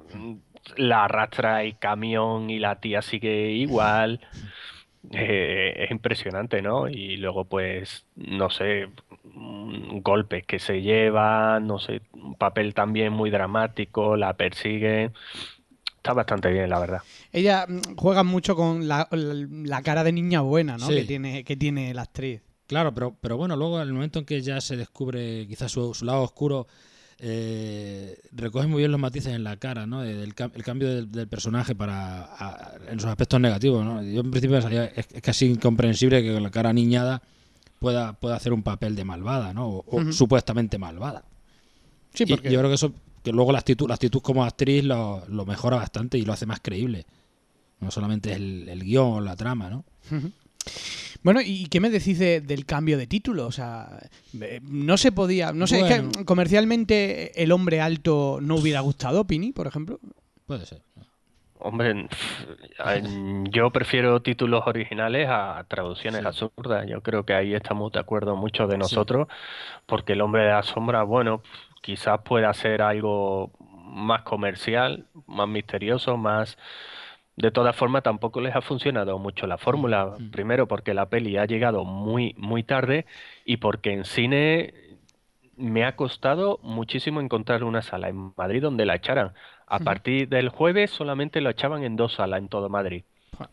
la 0.76 1.04
arrastra 1.04 1.62
el 1.62 1.78
camión 1.78 2.50
y 2.50 2.58
la 2.58 2.80
tía 2.80 3.02
sigue 3.02 3.50
igual. 3.52 4.20
Eh, 5.12 5.84
es 5.84 5.90
impresionante, 5.90 6.62
¿no? 6.62 6.88
Y 6.88 7.16
luego, 7.16 7.44
pues, 7.46 8.06
no 8.16 8.50
sé, 8.50 8.88
golpes 10.02 10.44
que 10.46 10.58
se 10.58 10.82
llevan, 10.82 11.66
no 11.66 11.78
sé, 11.78 12.02
un 12.12 12.34
papel 12.34 12.74
también 12.74 13.12
muy 13.12 13.30
dramático, 13.30 14.16
la 14.16 14.34
persiguen. 14.34 15.12
Está 15.96 16.12
bastante 16.14 16.50
bien, 16.50 16.70
la 16.70 16.78
verdad. 16.78 17.02
Ella 17.32 17.66
mm, 17.68 17.96
juega 17.96 18.22
mucho 18.24 18.56
con 18.56 18.88
la, 18.88 19.08
la 19.10 19.82
cara 19.82 20.02
de 20.04 20.12
niña 20.12 20.40
buena, 20.40 20.78
¿no? 20.78 20.86
Sí. 20.86 20.94
Que 20.94 21.04
tiene 21.04 21.44
que 21.44 21.56
tiene 21.56 21.92
la 21.94 22.02
actriz. 22.02 22.40
Claro, 22.66 22.94
pero, 22.94 23.16
pero 23.20 23.36
bueno, 23.36 23.56
luego 23.56 23.80
en 23.82 23.88
el 23.88 23.92
momento 23.94 24.18
en 24.20 24.24
que 24.24 24.40
ya 24.40 24.60
se 24.60 24.76
descubre 24.76 25.46
quizás 25.48 25.72
su, 25.72 25.92
su 25.92 26.04
lado 26.04 26.22
oscuro, 26.22 26.66
eh, 27.18 28.16
recoge 28.32 28.66
muy 28.66 28.78
bien 28.78 28.90
los 28.92 29.00
matices 29.00 29.34
en 29.34 29.44
la 29.44 29.56
cara, 29.58 29.86
¿no? 29.86 30.02
El, 30.02 30.34
cam- 30.34 30.52
el 30.54 30.62
cambio 30.62 30.88
del, 30.88 31.10
del 31.12 31.28
personaje 31.28 31.74
para 31.74 32.22
a- 32.24 32.72
en 32.88 32.98
sus 32.98 33.10
aspectos 33.10 33.40
negativos, 33.40 33.84
¿no? 33.84 34.02
Yo 34.02 34.20
en 34.22 34.30
principio 34.30 34.56
es 34.58 35.06
casi 35.22 35.46
incomprensible 35.50 36.22
que 36.22 36.32
con 36.32 36.42
la 36.42 36.50
cara 36.50 36.72
niñada 36.72 37.20
pueda, 37.80 38.12
pueda 38.12 38.36
hacer 38.36 38.52
un 38.52 38.62
papel 38.62 38.94
de 38.94 39.04
malvada, 39.04 39.52
¿no? 39.52 39.68
O, 39.68 40.12
supuestamente 40.12 40.78
malvada. 40.78 41.24
Sí, 42.14 42.22
Y 42.24 42.26
porque 42.26 42.50
yo 42.52 42.58
creo 42.60 42.70
que 42.70 42.74
eso, 42.76 42.92
que 43.24 43.32
luego 43.32 43.50
la 43.50 43.58
actitud, 43.58 43.88
la 43.88 43.94
actitud 43.94 44.20
como 44.20 44.44
actriz 44.44 44.84
lo, 44.84 45.24
lo 45.28 45.44
mejora 45.46 45.76
bastante 45.78 46.16
y 46.18 46.24
lo 46.24 46.32
hace 46.32 46.46
más 46.46 46.60
creíble. 46.60 47.06
No 47.80 47.90
solamente 47.90 48.32
el, 48.34 48.68
el 48.68 48.84
guion 48.84 49.12
o 49.14 49.20
la 49.20 49.34
trama, 49.36 49.70
¿no? 49.70 49.84
Bueno, 51.22 51.40
¿y 51.42 51.66
qué 51.66 51.80
me 51.80 51.90
decís 51.90 52.18
de- 52.18 52.40
del 52.40 52.64
cambio 52.66 52.96
de 52.98 53.06
título? 53.06 53.46
O 53.46 53.52
sea, 53.52 53.98
eh, 54.40 54.60
no 54.62 54.96
se 54.96 55.12
podía. 55.12 55.52
No 55.52 55.66
sé, 55.66 55.80
es 55.80 56.00
que 56.14 56.24
comercialmente 56.24 57.42
el 57.42 57.52
hombre 57.52 57.80
alto 57.80 58.38
no 58.42 58.56
hubiera 58.56 58.80
gustado, 58.80 59.26
Pini, 59.26 59.52
por 59.52 59.66
ejemplo. 59.66 59.98
Puede 60.46 60.66
ser. 60.66 60.82
Hombre, 61.62 62.08
yo 63.50 63.70
prefiero 63.70 64.20
títulos 64.22 64.62
originales 64.66 65.28
a 65.30 65.64
traducciones 65.68 66.20
Sí. 66.20 66.26
absurdas. 66.26 66.86
Yo 66.86 67.02
creo 67.02 67.24
que 67.24 67.34
ahí 67.34 67.54
estamos 67.54 67.92
de 67.92 68.00
acuerdo 68.00 68.34
muchos 68.36 68.68
de 68.68 68.78
nosotros, 68.78 69.28
porque 69.86 70.14
El 70.14 70.22
Hombre 70.22 70.42
de 70.44 70.50
la 70.50 70.62
Sombra, 70.62 71.02
bueno, 71.02 71.42
quizás 71.82 72.20
pueda 72.22 72.52
ser 72.54 72.82
algo 72.82 73.50
más 73.60 74.22
comercial, 74.22 75.06
más 75.26 75.48
misterioso, 75.48 76.16
más... 76.16 76.56
De 77.36 77.50
todas 77.50 77.74
formas, 77.74 78.02
tampoco 78.02 78.40
les 78.42 78.54
ha 78.54 78.60
funcionado 78.60 79.18
mucho 79.18 79.46
la 79.46 79.56
fórmula. 79.56 80.14
Mm. 80.18 80.30
Primero, 80.30 80.68
porque 80.68 80.92
la 80.92 81.08
peli 81.08 81.38
ha 81.38 81.46
llegado 81.46 81.84
muy, 81.84 82.34
muy 82.36 82.62
tarde 82.62 83.06
y 83.46 83.56
porque 83.58 83.92
en 83.92 84.04
cine 84.04 84.74
me 85.56 85.84
ha 85.84 85.96
costado 85.96 86.58
muchísimo 86.62 87.20
encontrar 87.20 87.64
una 87.64 87.82
sala 87.82 88.08
en 88.08 88.32
Madrid 88.36 88.62
donde 88.62 88.84
la 88.86 88.94
echaran. 88.96 89.32
A 89.70 89.78
partir 89.78 90.28
del 90.28 90.48
jueves 90.50 90.90
solamente 90.90 91.40
lo 91.40 91.48
echaban 91.50 91.84
en 91.84 91.96
dos 91.96 92.14
salas 92.14 92.40
en 92.40 92.48
todo 92.48 92.68
Madrid. 92.68 93.04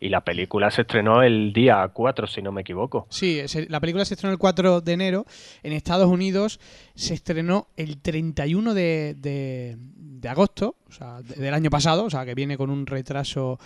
Y 0.02 0.10
la 0.10 0.20
película 0.22 0.70
se 0.70 0.82
estrenó 0.82 1.24
el 1.24 1.54
día 1.54 1.88
4, 1.94 2.28
si 2.28 2.42
no 2.42 2.52
me 2.52 2.60
equivoco. 2.62 3.08
Sí, 3.10 3.42
la 3.70 3.80
película 3.80 4.04
se 4.04 4.16
estrenó 4.16 4.34
el 4.34 4.38
4 4.40 4.82
de 4.82 4.92
enero. 4.92 5.26
En 5.64 5.72
Estados 5.72 6.10
Unidos 6.10 6.60
se 6.94 7.14
estrenó 7.14 7.68
el 7.78 8.02
31 8.02 8.74
de, 8.74 9.16
de- 9.18 9.78
de 9.80 10.28
agosto, 10.30 10.76
o 10.90 10.92
sea, 10.92 11.22
de- 11.22 11.36
del 11.36 11.54
año 11.54 11.70
pasado, 11.70 12.04
o 12.04 12.10
sea, 12.10 12.26
que 12.26 12.34
viene 12.36 12.58
con 12.58 12.70
un 12.70 12.86
retraso 12.86 13.60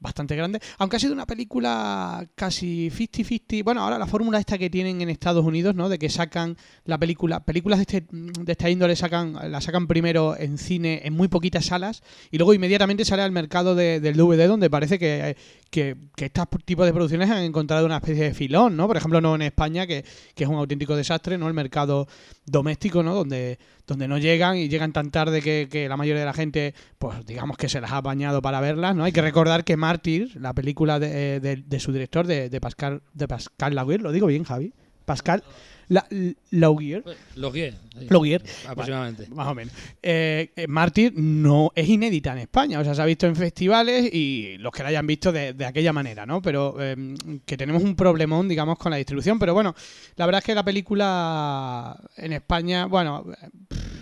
bastante 0.00 0.36
grande. 0.36 0.60
Aunque 0.78 0.96
ha 0.96 1.00
sido 1.00 1.12
una 1.12 1.26
película 1.26 2.28
casi 2.34 2.90
50-50. 2.90 3.64
Bueno, 3.64 3.82
ahora 3.82 3.98
la 3.98 4.06
fórmula 4.06 4.38
esta 4.38 4.58
que 4.58 4.70
tienen 4.70 5.00
en 5.00 5.08
Estados 5.08 5.44
Unidos, 5.44 5.74
¿no? 5.74 5.88
De 5.88 5.98
que 5.98 6.08
sacan 6.08 6.56
la 6.84 6.98
película, 6.98 7.40
películas 7.44 7.78
de, 7.78 7.82
este, 7.82 8.06
de 8.10 8.52
esta 8.52 8.70
índole 8.70 8.94
sacan, 8.96 9.34
la 9.50 9.60
sacan 9.60 9.86
primero 9.86 10.36
en 10.38 10.58
cine 10.58 11.02
en 11.04 11.14
muy 11.14 11.28
poquitas 11.28 11.64
salas 11.66 12.02
y 12.30 12.38
luego 12.38 12.54
inmediatamente 12.54 13.04
sale 13.04 13.22
al 13.22 13.32
mercado 13.32 13.74
de- 13.74 14.00
del 14.00 14.16
DVD 14.16 14.46
donde 14.46 14.70
parece 14.70 14.98
que, 14.98 15.36
que, 15.70 15.96
que 16.16 16.26
estos 16.26 16.46
tipos 16.64 16.86
de 16.86 16.92
producciones 16.92 17.30
han 17.30 17.42
encontrado 17.42 17.84
una 17.86 17.96
especie 17.96 18.24
de 18.24 18.34
filón, 18.34 18.76
¿no? 18.76 18.86
Por 18.86 18.96
ejemplo, 18.96 19.20
no 19.20 19.34
en 19.34 19.42
España, 19.42 19.86
que, 19.86 20.04
que 20.34 20.44
es 20.44 20.50
un 20.50 20.56
auténtico 20.56 20.96
desastre, 20.96 21.36
¿no? 21.38 21.46
El 21.48 21.54
mercado 21.54 22.06
doméstico, 22.46 23.02
¿no? 23.02 23.14
Donde, 23.14 23.58
donde 23.86 24.08
no 24.08 24.18
llegan 24.18 24.56
y 24.56 24.68
llegan 24.68 24.92
tan 24.92 25.10
tarde 25.10 25.42
que, 25.42 25.68
que 25.70 25.88
la 25.88 25.96
mayoría 25.96 26.20
de 26.20 26.26
la 26.26 26.32
gente, 26.32 26.74
pues 26.98 27.24
digamos 27.26 27.56
que 27.56 27.68
se 27.68 27.80
las 27.80 27.92
ha 27.92 28.00
bañado 28.00 28.40
para 28.42 28.60
verlas, 28.60 28.96
¿no? 28.96 29.04
Hay 29.04 29.12
que 29.12 29.22
recordar 29.22 29.64
que 29.64 29.76
Mártir, 29.76 30.36
la 30.40 30.54
película 30.54 30.98
de, 30.98 31.36
eh, 31.36 31.40
de- 31.40 31.56
de 31.56 31.80
su 31.80 31.92
director, 31.92 32.26
de, 32.26 32.48
de 32.48 32.60
Pascal, 32.60 33.02
de 33.12 33.28
Pascal 33.28 33.74
Laugier, 33.74 34.00
lo 34.02 34.12
digo 34.12 34.26
bien, 34.26 34.44
Javi, 34.44 34.72
Pascal 35.04 35.42
La- 35.88 36.06
Laugier, 36.50 37.02
guíes. 37.34 37.74
Laugier, 38.10 38.42
Aproximadamente. 38.66 39.26
más 39.30 39.48
o 39.48 39.54
menos. 39.54 39.72
Eh, 40.02 40.50
eh, 40.54 40.66
Mártir 40.68 41.12
no 41.16 41.72
es 41.74 41.88
inédita 41.88 42.32
en 42.32 42.38
España, 42.38 42.78
o 42.80 42.84
sea, 42.84 42.94
se 42.94 43.02
ha 43.02 43.06
visto 43.06 43.26
en 43.26 43.34
festivales 43.36 44.12
y 44.12 44.56
los 44.58 44.70
que 44.72 44.82
la 44.82 44.90
hayan 44.90 45.06
visto 45.06 45.32
de, 45.32 45.54
de 45.54 45.64
aquella 45.64 45.92
manera, 45.92 46.26
¿no? 46.26 46.42
Pero 46.42 46.76
eh, 46.78 47.14
que 47.46 47.56
tenemos 47.56 47.82
un 47.82 47.96
problemón, 47.96 48.48
digamos, 48.48 48.78
con 48.78 48.90
la 48.90 48.96
distribución. 48.98 49.38
Pero 49.38 49.54
bueno, 49.54 49.74
la 50.16 50.26
verdad 50.26 50.40
es 50.40 50.44
que 50.44 50.54
la 50.54 50.64
película 50.64 51.98
en 52.16 52.32
España, 52.32 52.86
bueno, 52.86 53.24
eh, 53.42 53.48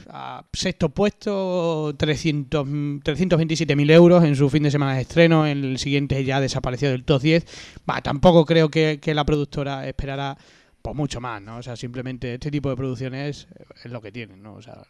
a 0.08 0.44
sexto 0.52 0.88
puesto, 0.88 1.94
300 1.96 2.66
327.000 2.66 3.90
euros 3.90 4.24
en 4.24 4.36
su 4.36 4.48
fin 4.50 4.62
de 4.62 4.70
semana 4.70 4.94
de 4.94 5.02
estreno, 5.02 5.46
en 5.46 5.64
el 5.64 5.78
siguiente 5.78 6.22
ya 6.24 6.40
desapareció 6.40 6.90
del 6.90 7.04
top 7.04 7.22
10. 7.22 7.46
Va, 7.88 8.00
tampoco 8.02 8.44
creo 8.44 8.68
que, 8.70 8.98
que 9.00 9.14
la 9.14 9.24
productora 9.24 9.86
esperara 9.88 10.36
pues 10.86 10.96
mucho 10.96 11.20
más, 11.20 11.42
¿no? 11.42 11.56
O 11.56 11.62
sea, 11.62 11.74
simplemente 11.74 12.34
este 12.34 12.48
tipo 12.48 12.70
de 12.70 12.76
producciones 12.76 13.48
eh, 13.58 13.64
es 13.84 13.90
lo 13.90 14.00
que 14.00 14.12
tienen, 14.12 14.40
¿no? 14.40 14.54
O 14.54 14.62
sea, 14.62 14.82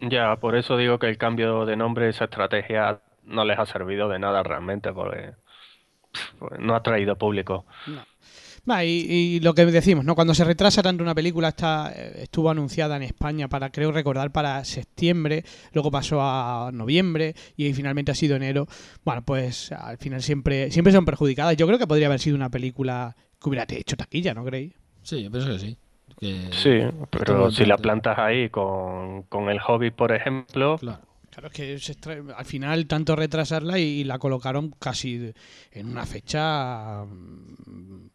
Ya, 0.00 0.36
por 0.36 0.56
eso 0.56 0.76
digo 0.76 1.00
que 1.00 1.08
el 1.08 1.18
cambio 1.18 1.66
de 1.66 1.76
nombre, 1.76 2.08
esa 2.08 2.26
estrategia, 2.26 3.00
no 3.24 3.44
les 3.44 3.58
ha 3.58 3.66
servido 3.66 4.08
de 4.08 4.20
nada 4.20 4.44
realmente, 4.44 4.92
porque 4.92 5.32
pff, 6.12 6.34
pues, 6.38 6.60
no 6.60 6.76
ha 6.76 6.82
traído 6.84 7.16
público. 7.18 7.66
Va, 8.70 8.84
y, 8.84 9.00
y 9.10 9.40
lo 9.40 9.52
que 9.54 9.66
decimos, 9.66 10.04
¿no? 10.04 10.14
Cuando 10.14 10.34
se 10.34 10.44
retrasa 10.44 10.80
tanto 10.80 11.02
una 11.02 11.14
película, 11.14 11.48
está, 11.48 11.90
eh, 11.92 12.22
estuvo 12.22 12.48
anunciada 12.48 12.96
en 12.96 13.02
España 13.02 13.48
para, 13.48 13.70
creo 13.70 13.90
recordar, 13.90 14.30
para 14.30 14.64
septiembre, 14.64 15.44
luego 15.72 15.90
pasó 15.90 16.20
a 16.22 16.70
noviembre 16.72 17.34
y 17.56 17.72
finalmente 17.72 18.12
ha 18.12 18.14
sido 18.14 18.36
enero. 18.36 18.68
Bueno, 19.04 19.24
pues 19.24 19.72
al 19.72 19.98
final 19.98 20.22
siempre, 20.22 20.70
siempre 20.70 20.92
son 20.92 21.04
perjudicadas. 21.04 21.56
Yo 21.56 21.66
creo 21.66 21.78
que 21.80 21.86
podría 21.88 22.06
haber 22.06 22.20
sido 22.20 22.36
una 22.36 22.50
película 22.50 23.16
que 23.40 23.48
hubiera 23.48 23.66
hecho 23.68 23.96
taquilla, 23.96 24.34
¿no 24.34 24.44
creéis? 24.44 24.72
Sí, 25.02 25.22
yo 25.22 25.30
pienso 25.30 25.50
que 25.50 25.58
sí. 25.58 25.76
Que- 26.18 26.50
Sí, 26.52 27.06
pero 27.10 27.50
si 27.50 27.64
la 27.64 27.76
plantas 27.76 28.18
ahí 28.18 28.48
con, 28.50 29.22
con 29.24 29.48
el 29.50 29.58
Hobbit, 29.66 29.94
por 29.94 30.12
ejemplo, 30.12 30.76
Claro. 30.78 31.00
Claro, 31.30 31.48
es 31.48 31.54
que 31.54 31.78
se 31.78 31.94
al 32.36 32.44
final 32.46 32.86
tanto 32.86 33.14
retrasarla 33.14 33.78
y, 33.78 34.02
la 34.02 34.18
colocaron 34.18 34.74
casi 34.80 35.32
en 35.70 35.88
una 35.88 36.04
fecha 36.04 37.04
mm, 37.04 38.08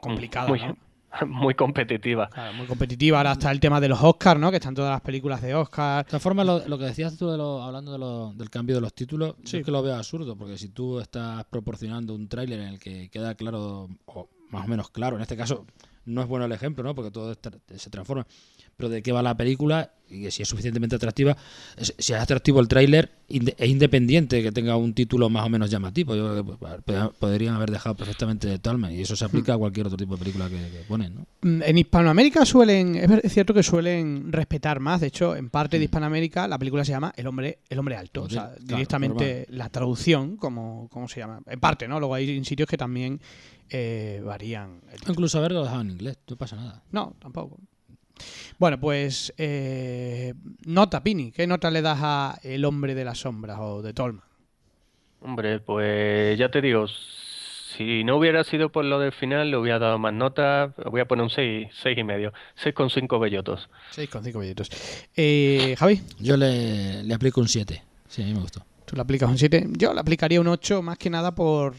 complicada, 0.00 0.48
muy, 0.48 0.58
¿no? 0.60 0.76
muy 1.28 1.54
competitiva. 1.54 2.28
Claro, 2.30 2.52
muy 2.54 2.66
competitiva. 2.66 3.18
Ahora 3.18 3.32
está 3.32 3.52
el 3.52 3.60
tema 3.60 3.80
de 3.80 3.88
los 3.88 4.02
Oscars, 4.02 4.40
¿no? 4.40 4.50
Que 4.50 4.56
están 4.56 4.74
todas 4.74 4.90
las 4.90 5.02
películas 5.02 5.40
de 5.40 5.54
Oscar. 5.54 6.04
De 6.04 6.10
todas 6.10 6.22
formas, 6.22 6.46
lo, 6.46 6.66
lo 6.66 6.76
que 6.78 6.86
decías 6.86 7.16
tú 7.16 7.30
de 7.30 7.36
lo- 7.38 7.62
hablando 7.62 7.92
de 7.92 7.98
lo- 7.98 8.32
del 8.34 8.50
cambio 8.50 8.74
de 8.74 8.80
los 8.80 8.92
títulos, 8.94 9.36
yo 9.38 9.46
Sí. 9.48 9.58
es 9.58 9.64
que 9.64 9.70
lo 9.70 9.80
veo 9.82 9.94
absurdo, 9.94 10.34
porque 10.34 10.58
si 10.58 10.70
tú 10.70 10.98
estás 10.98 11.44
proporcionando 11.44 12.12
un 12.14 12.26
tráiler 12.28 12.58
en 12.60 12.68
el 12.68 12.78
que 12.80 13.08
queda 13.08 13.36
claro, 13.36 13.88
o 14.06 14.28
más 14.54 14.66
o 14.66 14.68
menos 14.68 14.90
claro, 14.90 15.16
en 15.16 15.22
este 15.22 15.36
caso 15.36 15.66
no 16.06 16.22
es 16.22 16.28
bueno 16.28 16.46
el 16.46 16.52
ejemplo, 16.52 16.84
¿no? 16.84 16.94
porque 16.94 17.10
todo 17.10 17.34
se 17.34 17.90
transforma, 17.90 18.26
pero 18.76 18.88
de 18.88 19.02
qué 19.02 19.12
va 19.12 19.22
la 19.22 19.36
película 19.36 19.90
y 20.10 20.22
que 20.22 20.30
si 20.30 20.42
es 20.42 20.48
suficientemente 20.48 20.94
atractiva, 20.96 21.36
si 21.80 22.12
es 22.12 22.20
atractivo 22.20 22.60
el 22.60 22.68
tráiler, 22.68 23.10
es 23.26 23.68
independiente 23.68 24.42
que 24.42 24.52
tenga 24.52 24.76
un 24.76 24.92
título 24.92 25.30
más 25.30 25.46
o 25.46 25.48
menos 25.48 25.70
llamativo. 25.70 26.14
Yo 26.14 26.24
creo 26.30 26.36
que 26.36 26.56
pues, 26.56 26.72
pod- 26.84 27.12
podrían 27.18 27.54
haber 27.54 27.70
dejado 27.70 27.96
perfectamente 27.96 28.46
de 28.46 28.58
Talma 28.58 28.92
y 28.92 29.00
eso 29.00 29.16
se 29.16 29.24
aplica 29.24 29.54
a 29.54 29.58
cualquier 29.58 29.86
otro 29.86 29.96
tipo 29.96 30.14
de 30.14 30.18
película 30.18 30.48
que, 30.50 30.56
que 30.56 30.84
ponen, 30.86 31.14
¿no? 31.14 31.26
Mm, 31.40 31.62
En 31.62 31.78
Hispanoamérica 31.78 32.44
suelen, 32.44 32.96
es 32.96 33.32
cierto 33.32 33.54
que 33.54 33.62
suelen 33.62 34.30
respetar 34.30 34.78
más. 34.78 35.00
De 35.00 35.06
hecho, 35.08 35.34
en 35.36 35.48
parte 35.48 35.78
de 35.78 35.84
Hispanoamérica 35.84 36.46
la 36.46 36.58
película 36.58 36.84
se 36.84 36.92
llama 36.92 37.12
El 37.16 37.26
hombre, 37.26 37.60
el 37.68 37.78
hombre 37.78 37.96
alto. 37.96 38.24
O 38.24 38.28
sea, 38.30 38.50
Claro, 38.50 38.62
directamente 38.62 39.46
la 39.48 39.70
traducción, 39.70 40.36
como, 40.36 40.88
¿cómo 40.92 41.08
se 41.08 41.20
llama? 41.20 41.40
En 41.46 41.58
parte, 41.58 41.88
¿no? 41.88 41.98
Luego 41.98 42.14
hay 42.14 42.44
sitios 42.44 42.68
que 42.68 42.76
también 42.76 43.20
eh, 43.70 44.20
varían. 44.24 44.80
Incluso 45.08 45.38
haberlo 45.38 45.62
dejado 45.64 45.80
en 45.80 45.90
inglés, 45.92 46.18
no 46.28 46.36
pasa 46.36 46.56
nada. 46.56 46.82
No, 46.92 47.16
tampoco. 47.18 47.58
Bueno, 48.58 48.78
pues 48.78 49.32
eh, 49.38 50.34
nota, 50.64 51.02
Pini. 51.02 51.32
¿Qué 51.32 51.46
nota 51.46 51.70
le 51.70 51.82
das 51.82 51.98
a 52.02 52.38
El 52.42 52.64
hombre 52.64 52.94
de 52.94 53.04
las 53.04 53.18
sombras 53.18 53.58
o 53.60 53.82
de 53.82 53.92
Tolman? 53.92 54.24
Hombre, 55.20 55.58
pues 55.60 56.38
ya 56.38 56.50
te 56.50 56.60
digo, 56.60 56.86
si 56.86 58.04
no 58.04 58.16
hubiera 58.18 58.44
sido 58.44 58.70
por 58.70 58.84
lo 58.84 58.98
del 59.00 59.10
final, 59.12 59.50
le 59.50 59.56
hubiera 59.56 59.78
dado 59.78 59.98
más 59.98 60.12
notas. 60.12 60.72
Voy 60.90 61.00
a 61.00 61.06
poner 61.06 61.24
un 61.24 61.30
6, 61.30 61.68
seis 61.82 61.98
y 61.98 62.04
medio. 62.04 62.32
6,5 62.62 63.18
bellotos. 63.20 63.68
6,5 63.96 64.38
billetos. 64.40 64.70
Eh, 65.16 65.74
Javi, 65.78 66.00
Yo 66.20 66.36
le, 66.36 67.02
le 67.02 67.14
aplico 67.14 67.40
un 67.40 67.48
7. 67.48 67.82
Sí, 68.08 68.22
a 68.22 68.26
mí 68.26 68.34
me 68.34 68.40
gustó. 68.40 68.64
tú 68.84 68.94
le 68.96 69.02
aplicas 69.02 69.28
un 69.28 69.38
7. 69.38 69.66
Yo 69.72 69.92
le 69.94 70.00
aplicaría 70.00 70.40
un 70.40 70.46
8 70.48 70.82
más 70.82 70.98
que 70.98 71.10
nada 71.10 71.34
por... 71.34 71.74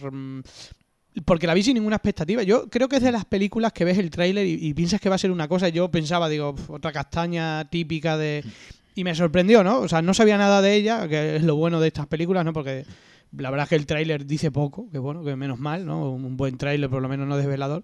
porque 1.23 1.47
la 1.47 1.53
vi 1.53 1.63
sin 1.63 1.75
ninguna 1.75 1.95
expectativa. 1.95 2.43
Yo 2.43 2.69
creo 2.69 2.89
que 2.89 2.97
es 2.97 3.03
de 3.03 3.11
las 3.11 3.25
películas 3.25 3.71
que 3.71 3.85
ves 3.85 3.97
el 3.97 4.09
tráiler 4.09 4.45
y, 4.45 4.73
piensas 4.73 4.99
que 4.99 5.09
va 5.09 5.15
a 5.15 5.19
ser 5.19 5.31
una 5.31 5.47
cosa. 5.47 5.69
Yo 5.69 5.89
pensaba, 5.89 6.27
digo, 6.27 6.55
"Pf, 6.55 6.73
otra 6.73 6.91
castaña 6.91 7.69
típica 7.69 8.17
de... 8.17 8.43
Y 8.95 9.03
me 9.03 9.13
sorprendió, 9.15 9.63
¿no? 9.63 9.79
O 9.79 9.87
sea, 9.87 10.01
no 10.01 10.13
sabía 10.13 10.37
nada 10.37 10.61
de 10.61 10.75
ella, 10.75 11.07
que 11.07 11.37
es 11.37 11.43
lo 11.43 11.55
bueno 11.55 11.79
de 11.79 11.87
estas 11.87 12.07
películas, 12.07 12.45
¿no? 12.45 12.53
Porque 12.53 12.85
la 13.37 13.49
verdad 13.49 13.65
es 13.65 13.69
que 13.69 13.75
el 13.75 13.85
tráiler 13.85 14.25
dice 14.25 14.51
poco, 14.51 14.89
que 14.91 14.99
bueno, 14.99 15.23
que 15.23 15.35
menos 15.35 15.59
mal, 15.59 15.85
¿no? 15.85 16.11
Un 16.11 16.37
buen 16.37 16.57
tráiler, 16.57 16.89
por 16.89 17.01
lo 17.01 17.09
menos 17.09 17.27
no 17.27 17.37
desvelador. 17.37 17.83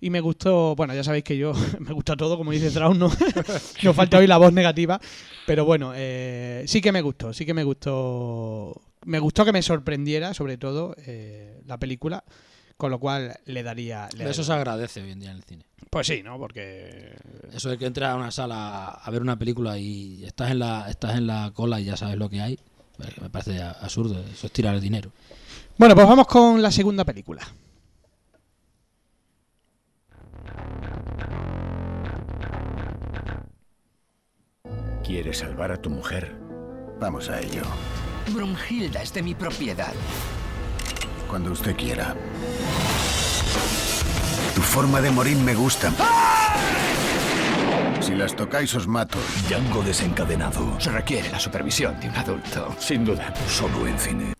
Y 0.00 0.10
me 0.10 0.20
gustó, 0.20 0.74
bueno, 0.74 0.94
ya 0.94 1.04
sabéis 1.04 1.24
que 1.24 1.36
yo 1.36 1.52
me 1.78 1.92
gusta 1.92 2.16
todo, 2.16 2.36
como 2.36 2.50
dice 2.50 2.70
Traun, 2.70 2.98
no, 2.98 3.10
no 3.82 3.94
falta 3.94 4.18
hoy 4.18 4.26
la 4.26 4.36
voz 4.36 4.52
negativa, 4.52 5.00
pero 5.46 5.64
bueno, 5.64 5.92
eh, 5.94 6.64
sí 6.66 6.80
que 6.80 6.92
me 6.92 7.00
gustó, 7.02 7.32
sí 7.32 7.46
que 7.46 7.54
me 7.54 7.64
gustó, 7.64 8.82
me 9.04 9.18
gustó 9.18 9.44
que 9.44 9.52
me 9.52 9.62
sorprendiera, 9.62 10.34
sobre 10.34 10.58
todo, 10.58 10.96
eh, 11.06 11.62
la 11.66 11.78
película, 11.78 12.24
con 12.76 12.90
lo 12.90 12.98
cual 12.98 13.36
le 13.46 13.62
daría... 13.62 14.08
le 14.16 14.24
Eso 14.24 14.42
daría- 14.42 14.44
se 14.44 14.52
agradece 14.52 15.02
hoy 15.02 15.10
en 15.12 15.20
día 15.20 15.30
en 15.30 15.36
el 15.36 15.42
cine. 15.44 15.64
Pues 15.90 16.06
sí, 16.06 16.22
¿no? 16.22 16.38
Porque... 16.38 17.14
Eso 17.52 17.68
de 17.68 17.78
que 17.78 17.86
entras 17.86 18.10
a 18.10 18.16
una 18.16 18.30
sala 18.30 18.88
a 18.88 19.10
ver 19.10 19.20
una 19.22 19.38
película 19.38 19.76
y 19.78 20.24
estás 20.24 20.50
en 20.50 20.58
la 20.60 20.88
estás 20.88 21.16
en 21.16 21.26
la 21.26 21.50
cola 21.54 21.80
y 21.80 21.84
ya 21.84 21.96
sabes 21.96 22.16
lo 22.16 22.30
que 22.30 22.40
hay, 22.40 22.58
me 23.20 23.28
parece 23.30 23.62
absurdo. 23.62 24.18
Eso 24.32 24.46
es 24.46 24.52
tirar 24.52 24.74
el 24.74 24.80
dinero. 24.80 25.10
Bueno, 25.76 25.94
pues 25.94 26.06
vamos 26.06 26.26
con 26.26 26.62
la 26.62 26.70
segunda 26.70 27.04
película. 27.04 27.42
¿Quieres 35.04 35.38
salvar 35.38 35.72
a 35.72 35.76
tu 35.80 35.90
mujer? 35.90 36.34
Vamos 37.00 37.28
a 37.28 37.40
ello. 37.40 37.62
Brunhilda 38.32 39.02
es 39.02 39.12
de 39.12 39.22
mi 39.22 39.34
propiedad. 39.34 39.92
Cuando 41.32 41.52
usted 41.52 41.74
quiera. 41.74 42.14
Tu 44.54 44.60
forma 44.60 45.00
de 45.00 45.10
morir 45.10 45.38
me 45.38 45.54
gusta. 45.54 45.90
Si 48.00 48.14
las 48.14 48.36
tocáis 48.36 48.74
os 48.74 48.86
mato. 48.86 49.18
Django 49.48 49.82
desencadenado. 49.82 50.78
Se 50.78 50.90
requiere 50.90 51.30
la 51.30 51.40
supervisión 51.40 51.98
de 52.00 52.10
un 52.10 52.16
adulto. 52.16 52.76
Sin 52.78 53.06
duda. 53.06 53.32
Solo 53.48 53.86
en 53.86 53.98
cine. 53.98 54.34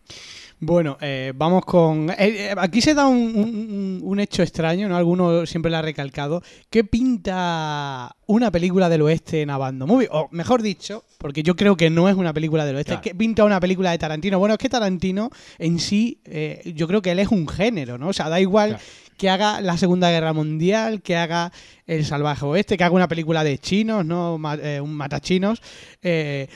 Bueno, 0.65 0.97
eh, 1.01 1.33
vamos 1.35 1.65
con. 1.65 2.09
eh, 2.11 2.15
eh, 2.19 2.53
aquí 2.57 2.79
se 2.81 2.93
da 2.93 3.05
un, 3.07 3.17
un- 3.17 3.99
un 4.01 4.19
hecho 4.19 4.43
extraño, 4.43 4.87
¿no? 4.87 4.95
Alguno 4.95 5.45
siempre 5.45 5.69
lo 5.69 5.77
ha 5.77 5.81
recalcado. 5.81 6.41
¿Qué 6.69 6.83
pinta 6.83 8.15
una 8.27 8.49
película 8.51 8.87
del 8.87 9.01
oeste 9.01 9.41
en 9.41 9.49
Abando 9.49 9.85
Movie? 9.87 10.07
O 10.11 10.29
mejor 10.31 10.61
dicho, 10.61 11.03
porque 11.17 11.43
yo 11.43 11.55
creo 11.55 11.75
que 11.75 11.89
no 11.89 12.07
es 12.07 12.15
una 12.15 12.31
película 12.33 12.65
del 12.65 12.77
oeste, 12.77 12.91
Claro. 12.91 13.01
¿qué 13.01 13.13
pinta 13.15 13.43
una 13.43 13.59
película 13.59 13.91
de 13.91 13.97
Tarantino? 13.97 14.39
Bueno, 14.39 14.53
es 14.53 14.57
que 14.59 14.69
Tarantino 14.69 15.29
en 15.59 15.79
sí, 15.79 16.19
eh, 16.25 16.61
yo 16.75 16.87
creo 16.87 17.01
que 17.01 17.11
él 17.11 17.19
es 17.19 17.27
un 17.27 17.47
género, 17.47 17.97
¿no? 17.97 18.07
O 18.09 18.13
sea, 18.13 18.29
da 18.29 18.39
igual 18.39 18.69
Claro. 18.69 18.83
que 19.17 19.29
haga 19.29 19.59
la 19.61 19.77
Segunda 19.77 20.09
Guerra 20.11 20.31
Mundial, 20.33 21.01
que 21.01 21.15
haga 21.17 21.51
El 21.87 22.05
Salvaje 22.05 22.45
Oeste, 22.45 22.77
que 22.77 22.83
haga 22.85 22.95
una 22.95 23.07
película 23.09 23.43
de 23.43 23.57
chinos, 23.57 24.05
¿no? 24.05 24.37
Ma- 24.37 24.55
eh, 24.61 24.79
un 24.79 24.93
matachinos. 24.93 25.61
Eh, 26.01 26.47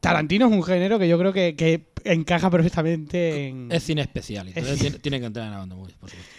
Tarantino 0.00 0.46
es 0.46 0.52
un 0.52 0.62
género 0.62 0.98
que 0.98 1.08
yo 1.08 1.18
creo 1.18 1.32
que, 1.32 1.54
que 1.56 1.88
encaja 2.04 2.50
perfectamente 2.50 3.48
en... 3.48 3.70
Es 3.72 3.82
cine 3.84 4.02
especial, 4.02 4.48
entonces 4.48 4.72
Es- 4.74 4.80
tiene, 4.80 4.98
tiene 4.98 5.20
que 5.20 5.26
entrar 5.26 5.46
en 5.46 5.52
la 5.52 5.58
banda 5.58 5.76
movie, 5.76 5.94
por 5.98 6.10
supuesto. 6.10 6.32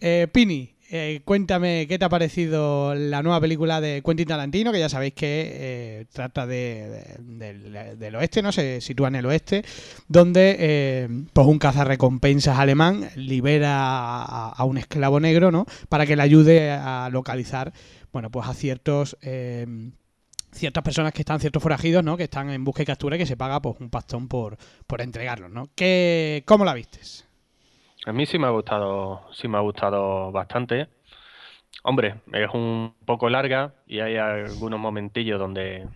Eh, 0.00 0.28
Pini, 0.30 0.74
eh, 0.90 1.20
cuéntame 1.24 1.86
qué 1.88 1.98
te 1.98 2.04
ha 2.04 2.08
parecido 2.08 2.94
la 2.94 3.22
nueva 3.22 3.40
película 3.40 3.80
de 3.80 4.00
Quentin 4.04 4.28
Tarantino, 4.28 4.70
que 4.72 4.78
ya 4.78 4.88
sabéis 4.88 5.12
que 5.14 5.50
eh, 5.52 6.06
trata 6.12 6.46
de, 6.46 6.88
de- 7.26 7.52
del, 7.52 7.98
del 7.98 8.14
oeste, 8.14 8.42
no 8.42 8.52
se 8.52 8.80
sitúa 8.80 9.08
en 9.08 9.16
el 9.16 9.26
oeste, 9.26 9.64
donde 10.06 10.56
eh, 10.58 11.08
pues 11.32 11.46
un 11.46 11.58
cazarrecompensas 11.58 12.58
alemán 12.58 13.08
libera 13.16 13.74
a, 13.76 14.50
a 14.50 14.64
un 14.64 14.78
esclavo 14.78 15.18
negro, 15.20 15.50
¿no? 15.50 15.66
Para 15.88 16.06
que 16.06 16.14
le 16.16 16.22
ayude 16.22 16.70
a 16.70 17.08
localizar, 17.10 17.72
bueno, 18.12 18.30
pues 18.30 18.46
a 18.48 18.54
ciertos 18.54 19.16
ciertas 20.52 20.82
personas 20.82 21.12
que 21.12 21.22
están, 21.22 21.40
ciertos 21.40 21.62
forajidos, 21.62 22.04
¿no? 22.04 22.16
Que 22.16 22.24
están 22.24 22.50
en 22.50 22.64
busca 22.64 22.82
y 22.82 22.86
captura 22.86 23.16
y 23.16 23.18
que 23.18 23.26
se 23.26 23.36
paga 23.36 23.60
pues 23.60 23.76
un 23.80 23.90
pastón 23.90 24.28
por, 24.28 24.56
por 24.86 25.00
entregarlos, 25.00 25.50
¿no? 25.50 25.68
¿Qué, 25.74 26.42
¿Cómo 26.46 26.64
la 26.64 26.74
vistes? 26.74 27.28
A 28.06 28.12
mí 28.12 28.26
sí 28.26 28.38
me 28.38 28.46
ha 28.46 28.50
gustado, 28.50 29.22
sí 29.32 29.48
me 29.48 29.58
ha 29.58 29.60
gustado 29.60 30.32
bastante. 30.32 30.88
Hombre, 31.84 32.20
es 32.32 32.48
un 32.52 32.94
poco 33.04 33.28
larga 33.28 33.74
y 33.86 34.00
hay 34.00 34.16
algunos 34.16 34.80
momentillos 34.80 35.38
donde, 35.38 35.86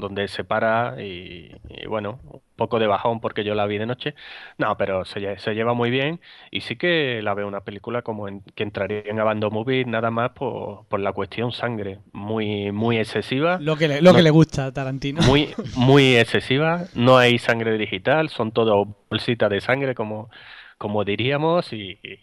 donde 0.00 0.28
se 0.28 0.44
para 0.44 1.02
y, 1.02 1.50
y 1.68 1.86
bueno, 1.86 2.20
un 2.24 2.40
poco 2.56 2.78
de 2.78 2.86
bajón 2.86 3.20
porque 3.20 3.44
yo 3.44 3.54
la 3.54 3.66
vi 3.66 3.78
de 3.78 3.86
noche. 3.86 4.14
No, 4.58 4.76
pero 4.76 5.04
se, 5.04 5.38
se 5.38 5.54
lleva 5.54 5.74
muy 5.74 5.90
bien 5.90 6.20
y 6.50 6.60
sí 6.62 6.76
que 6.76 7.20
la 7.22 7.34
veo 7.34 7.46
una 7.48 7.60
película 7.60 8.02
como 8.02 8.28
en- 8.28 8.42
que 8.54 8.62
entraría 8.62 9.02
en 9.06 9.20
Abandon 9.20 9.52
Movie 9.52 9.84
nada 9.84 10.10
más 10.10 10.30
por, 10.32 10.86
por 10.88 11.00
la 11.00 11.12
cuestión 11.12 11.52
sangre, 11.52 11.98
muy, 12.12 12.72
muy 12.72 12.98
excesiva. 12.98 13.58
Lo 13.60 13.76
que 13.76 13.88
le, 13.88 14.00
lo 14.02 14.10
No. 14.12 14.16
que 14.16 14.22
le 14.22 14.30
gusta 14.30 14.66
a 14.66 14.72
Tarantino. 14.72 15.22
muy, 15.22 15.48
muy 15.76 16.16
excesiva. 16.16 16.84
No 16.94 17.16
hay 17.18 17.38
sangre 17.38 17.78
digital, 17.78 18.28
son 18.28 18.52
todo 18.52 18.96
bolsitas 19.10 19.50
de 19.50 19.60
sangre, 19.60 19.94
como, 19.94 20.30
como 20.78 21.04
diríamos, 21.04 21.72
y, 21.72 21.98
y- 22.02 22.20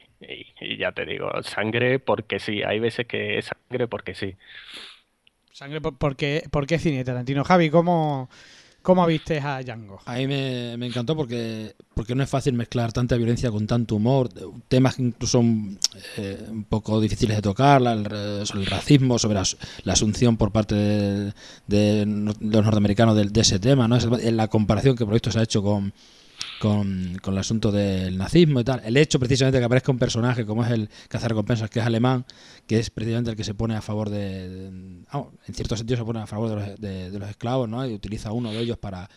y 0.62 0.78
ya 0.78 0.92
te 0.94 1.06
digo, 1.06 1.30
sangre 1.44 2.00
porque 2.00 2.40
sí. 2.40 2.64
Hay 2.64 2.80
veces 2.80 3.06
que 3.06 3.38
es 3.38 3.46
sangre 3.46 3.88
porque 3.88 4.16
sí. 4.16 4.36
Sangre, 5.56 5.80
por, 5.80 5.98
¿por 5.98 6.18
qué, 6.18 6.44
por 6.52 6.68
qué 6.68 6.78
cine 6.78 7.06
Tarantino? 7.06 7.46
Javi, 7.46 7.70
¿cómo, 7.70 8.30
cómo 8.82 9.06
viste 9.06 9.40
a 9.40 9.64
Django? 9.64 10.02
A 10.04 10.16
mí 10.16 10.28
me, 10.28 10.74
encantó 10.74 11.16
porque, 11.16 11.78
porque 11.94 12.14
no 12.14 12.24
es 12.24 12.30
fácil 12.30 12.56
mezclar 12.56 12.92
tanta 12.92 13.16
violencia 13.16 13.50
con 13.50 13.66
tanto 13.66 13.96
humor, 13.96 14.28
temas 14.68 14.98
que 14.98 15.04
incluso 15.04 15.38
son 15.38 15.80
eh, 16.18 16.46
un 16.50 16.66
poco 16.66 17.00
difíciles 17.00 17.38
de 17.38 17.42
tocar, 17.42 17.82
la- 17.82 17.94
el, 17.94 18.46
sobre 18.46 18.64
el 18.64 18.66
racismo, 18.66 19.18
sobre 19.18 19.36
la, 19.36 19.44
la 19.86 19.94
asunción 19.94 20.36
por 20.36 20.52
parte 20.52 20.76
de, 20.76 22.06
los 22.06 22.66
norteamericanos 22.66 23.16
de, 23.16 23.24
de 23.24 23.40
ese 23.40 23.58
tema, 23.58 23.88
¿no? 23.88 23.98
La 23.98 24.50
comparación 24.50 24.98
que 24.98 25.06
por 25.06 25.16
esto 25.16 25.32
se 25.32 25.40
ha 25.40 25.44
hecho 25.44 25.64
con, 25.64 25.94
con, 26.60 27.18
con 27.22 27.34
el 27.34 27.40
asunto 27.40 27.72
del 27.72 28.18
nazismo 28.18 28.60
y 28.60 28.64
tal. 28.64 28.82
El 28.86 28.96
hecho 28.98 29.20
precisamente 29.20 29.58
de 29.58 29.62
que 29.62 29.66
aparezca 29.66 29.92
un 29.92 30.00
personaje 30.00 30.46
como 30.46 30.64
es 30.64 30.72
el 30.72 30.90
cazarrecompensas, 31.10 31.70
que 31.70 31.80
es 31.80 31.86
alemán, 31.86 32.26
que 32.68 32.80
es 32.80 32.90
precisamente 32.90 33.32
el 33.32 33.36
que 33.38 33.44
se 33.44 33.54
pone 33.54 33.76
a 33.76 33.82
favor 33.82 34.10
de... 34.10 34.50
de- 34.50 35.04
vamos, 35.12 35.34
en 35.48 35.54
cierto 35.54 35.76
sentido 35.76 35.98
se 35.98 36.06
pone 36.06 36.20
a 36.20 36.28
favor 36.28 36.50
de 36.50 36.56
los, 36.56 36.80
de- 36.82 37.12
de 37.12 37.20
los 37.20 37.30
esclavos, 37.30 37.68
¿no? 37.70 37.86
Y 37.88 37.94
utiliza 37.94 38.32
uno 38.32 38.52
de 38.52 38.60
ellos 38.60 38.78
para 38.78 39.10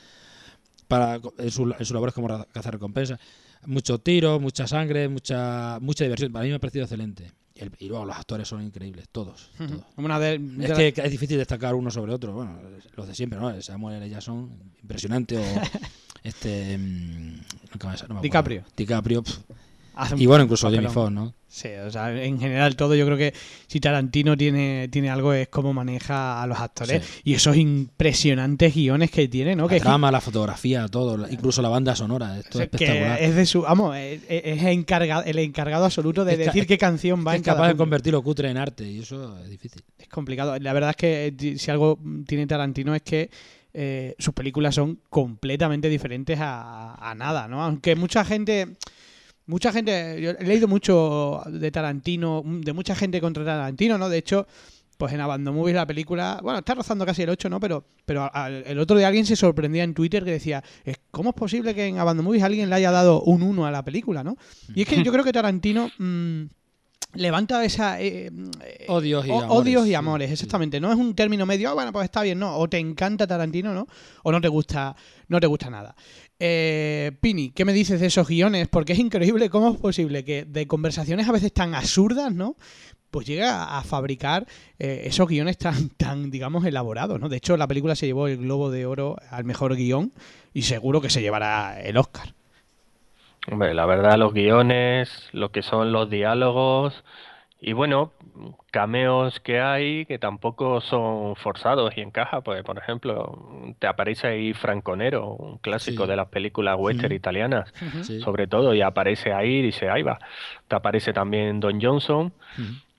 para 0.88 1.20
en 1.38 1.50
su, 1.50 1.74
en 1.78 1.84
su 1.84 1.92
labor 1.94 2.12
como 2.14 2.46
cazarrecompensas. 2.52 3.18
Mucho 3.66 3.98
tiro, 3.98 4.40
mucha 4.40 4.66
sangre, 4.66 5.08
mucha 5.08 5.78
mucha 5.80 6.04
diversión. 6.04 6.32
Para 6.32 6.44
mí 6.44 6.48
me 6.50 6.56
ha 6.56 6.60
parecido 6.60 6.84
excelente. 6.84 7.30
Y, 7.54 7.60
el- 7.60 7.72
y 7.78 7.88
luego 7.88 8.04
los 8.06 8.16
actores 8.16 8.48
son 8.48 8.62
increíbles, 8.62 9.06
todos. 9.12 9.50
todos. 9.58 9.82
Una 9.96 10.18
de, 10.18 10.38
de 10.38 10.64
Es 10.66 10.72
que 10.94 11.02
es 11.02 11.10
difícil 11.10 11.36
destacar 11.38 11.74
uno 11.74 11.90
sobre 11.90 12.14
otro. 12.14 12.32
Bueno, 12.32 12.58
los 12.96 13.06
de 13.06 13.14
siempre, 13.14 13.38
¿no? 13.38 13.60
Samuel 13.60 13.96
L. 13.96 14.08
Jackson, 14.08 14.50
impresionante. 14.80 15.36
O 15.36 15.42
este. 16.22 16.76
mm, 16.78 17.40
¿cómo 17.78 17.92
es? 17.92 18.08
No 18.08 18.16
me. 18.16 18.20
DiCaprio. 18.22 18.64
DiCaprio. 18.76 19.22
Y 20.16 20.26
bueno, 20.26 20.44
incluso 20.44 20.68
papelón. 20.68 20.92
Foxx, 20.92 21.12
¿no? 21.12 21.34
Sí, 21.48 21.68
o 21.84 21.90
sea, 21.90 22.12
en 22.22 22.38
general 22.38 22.76
todo 22.76 22.94
yo 22.94 23.04
creo 23.04 23.16
que 23.16 23.34
si 23.66 23.80
Tarantino 23.80 24.36
tiene, 24.36 24.86
tiene 24.92 25.10
algo 25.10 25.32
es 25.32 25.48
cómo 25.48 25.72
maneja 25.72 26.40
a 26.40 26.46
los 26.46 26.60
actores 26.60 27.02
Sí. 27.04 27.20
y 27.24 27.34
esos 27.34 27.56
impresionantes 27.56 28.74
guiones 28.74 29.10
que 29.10 29.26
tiene, 29.26 29.56
¿no? 29.56 29.64
La 29.64 29.70
Que, 29.70 29.76
es 29.78 29.84
la 29.84 30.20
fotografía, 30.20 30.86
todo. 30.86 31.26
Incluso 31.28 31.62
la 31.62 31.70
banda 31.70 31.96
sonora. 31.96 32.38
Esto 32.38 32.58
o 32.58 32.60
sea, 32.60 32.64
es 32.64 32.70
que 32.70 32.84
espectacular. 32.84 33.22
es 33.22 33.34
de 33.34 33.46
su, 33.46 33.62
vamos, 33.62 33.96
es, 33.96 34.20
es 34.28 34.62
encargado, 34.62 35.24
el 35.24 35.38
encargado 35.38 35.86
absoluto 35.86 36.24
de 36.24 36.34
Es 36.34 36.38
decir 36.38 36.66
qué 36.66 36.78
canción 36.78 37.26
va 37.26 37.32
es 37.32 37.38
en 37.38 37.42
cada 37.42 37.56
capaz 37.56 37.66
de 37.68 37.72
punto. 37.72 37.82
convertir 37.82 38.12
lo 38.12 38.22
cutre 38.22 38.50
en 38.50 38.56
arte 38.56 38.88
y 38.88 39.00
eso 39.00 39.36
es 39.42 39.50
difícil. 39.50 39.82
Es 39.98 40.08
complicado. 40.08 40.56
La 40.60 40.72
verdad 40.72 40.90
es 40.90 40.96
que 40.96 41.34
eh, 41.36 41.58
si 41.58 41.70
algo 41.72 41.98
tiene 42.26 42.46
Tarantino 42.46 42.94
es 42.94 43.02
que 43.02 43.30
eh, 43.74 44.14
sus 44.18 44.34
películas 44.34 44.74
son 44.74 45.00
completamente 45.10 45.88
diferentes 45.88 46.38
a, 46.40 47.14
nada, 47.16 47.48
¿no? 47.48 47.62
Aunque 47.62 47.94
mucha 47.96 48.24
gente, 48.24 48.76
mucha 49.46 49.72
gente, 49.72 50.20
yo 50.20 50.30
he 50.30 50.44
leído 50.44 50.68
mucho 50.68 51.42
de 51.46 51.70
Tarantino, 51.70 52.42
de 52.44 52.72
mucha 52.72 52.94
gente 52.94 53.20
contra 53.20 53.44
Tarantino, 53.44 53.98
¿no? 53.98 54.08
De 54.08 54.18
hecho, 54.18 54.46
pues 54.96 55.12
en 55.12 55.20
Abandon 55.20 55.54
Movies 55.54 55.76
la 55.76 55.86
película, 55.86 56.40
bueno, 56.42 56.58
está 56.58 56.74
rozando 56.74 57.06
casi 57.06 57.22
el 57.22 57.30
8, 57.30 57.48
¿no? 57.48 57.60
Pero, 57.60 57.84
pero 58.04 58.28
al- 58.34 58.64
el 58.66 58.78
otro 58.80 58.96
día 58.98 59.06
alguien 59.06 59.26
se 59.26 59.36
sorprendía 59.36 59.84
en 59.84 59.94
Twitter 59.94 60.24
que 60.24 60.32
decía, 60.32 60.64
"Es- 60.84 60.98
¿cómo 61.12 61.30
es 61.30 61.36
posible 61.36 61.72
que 61.74 61.86
en 61.86 61.98
Abandon 61.98 62.24
Movies 62.24 62.42
alguien 62.42 62.68
le 62.68 62.74
haya 62.74 62.90
dado 62.90 63.22
un 63.22 63.42
1 63.42 63.64
a 63.64 63.70
la 63.70 63.84
película, 63.84 64.24
¿no? 64.24 64.36
Y 64.74 64.82
es 64.82 64.88
que 64.88 64.96
yo 65.04 65.12
creo 65.12 65.24
que 65.24 65.32
Tarantino... 65.32 65.88
mm, 65.98 66.42
levanta 67.14 67.64
esa 67.64 68.00
eh, 68.00 68.30
eh, 68.64 68.84
Odios 68.88 69.26
y 69.26 69.30
o- 69.30 69.34
amores, 69.42 69.50
odios 69.50 69.86
y 69.86 69.94
amores 69.94 70.30
exactamente. 70.30 70.78
No 70.80 70.92
es 70.92 70.98
un 70.98 71.14
término 71.14 71.46
medio 71.46 71.70
"Ah, 71.70 71.74
bueno 71.74 71.92
pues 71.92 72.04
está 72.04 72.22
bien 72.22 72.38
no 72.38 72.56
o 72.56 72.68
te 72.68 72.78
encanta 72.78 73.26
Tarantino 73.26 73.72
no 73.74 73.86
o 74.22 74.30
no 74.32 74.40
te 74.40 74.48
gusta 74.48 74.94
no 75.28 75.40
te 75.40 75.46
gusta 75.46 75.70
nada 75.70 75.94
eh, 76.38 77.12
Pini 77.20 77.50
qué 77.50 77.64
me 77.64 77.72
dices 77.72 78.00
de 78.00 78.06
esos 78.06 78.28
guiones 78.28 78.68
porque 78.68 78.92
es 78.92 78.98
increíble 78.98 79.48
cómo 79.50 79.70
es 79.72 79.76
posible 79.80 80.24
que 80.24 80.44
de 80.44 80.66
conversaciones 80.66 81.28
a 81.28 81.32
veces 81.32 81.52
tan 81.52 81.74
absurdas 81.74 82.32
no 82.32 82.56
pues 83.10 83.26
llega 83.26 83.78
a 83.78 83.82
fabricar 83.84 84.46
eh, 84.78 85.02
esos 85.06 85.26
guiones 85.28 85.56
tan 85.56 85.88
tan 85.96 86.30
digamos 86.30 86.64
elaborados 86.66 87.18
no 87.18 87.28
de 87.30 87.38
hecho 87.38 87.56
la 87.56 87.66
película 87.66 87.96
se 87.96 88.06
llevó 88.06 88.28
el 88.28 88.36
globo 88.36 88.70
de 88.70 88.84
oro 88.86 89.16
al 89.30 89.44
mejor 89.44 89.74
guion 89.76 90.12
y 90.52 90.62
seguro 90.62 91.00
que 91.00 91.08
se 91.10 91.22
llevará 91.22 91.80
el 91.80 91.96
Oscar 91.96 92.34
Hombre, 93.50 93.72
la 93.74 93.86
verdad, 93.86 94.18
los 94.18 94.32
guiones, 94.34 95.28
lo 95.32 95.50
que 95.50 95.62
son 95.62 95.90
los 95.92 96.10
diálogos 96.10 97.02
y 97.60 97.72
bueno, 97.72 98.12
cameos 98.70 99.40
que 99.40 99.58
hay 99.60 100.04
que 100.06 100.18
tampoco 100.18 100.80
son 100.80 101.34
forzados 101.34 101.96
y 101.96 102.02
encaja. 102.02 102.40
Pues, 102.42 102.62
por 102.62 102.78
ejemplo, 102.78 103.74
te 103.78 103.86
aparece 103.86 104.28
ahí 104.28 104.52
Franconero, 104.52 105.30
un 105.34 105.58
clásico 105.58 106.04
Sí. 106.04 106.10
de 106.10 106.16
las 106.16 106.28
películas 106.28 106.76
western 106.78 107.14
italianas, 107.14 107.72
Sí. 108.02 108.20
sobre 108.20 108.46
todo, 108.46 108.74
y 108.74 108.82
aparece 108.82 109.32
ahí 109.32 109.56
y 109.56 109.62
dice, 109.62 109.88
ahí 109.88 110.02
va. 110.02 110.18
Te 110.68 110.76
aparece 110.76 111.12
también 111.12 111.58
Don 111.58 111.80
Johnson, 111.80 112.32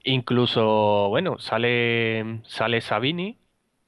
incluso, 0.04 1.08
bueno, 1.10 1.38
sale, 1.40 2.42
sale 2.46 2.82
Sabini, 2.82 3.38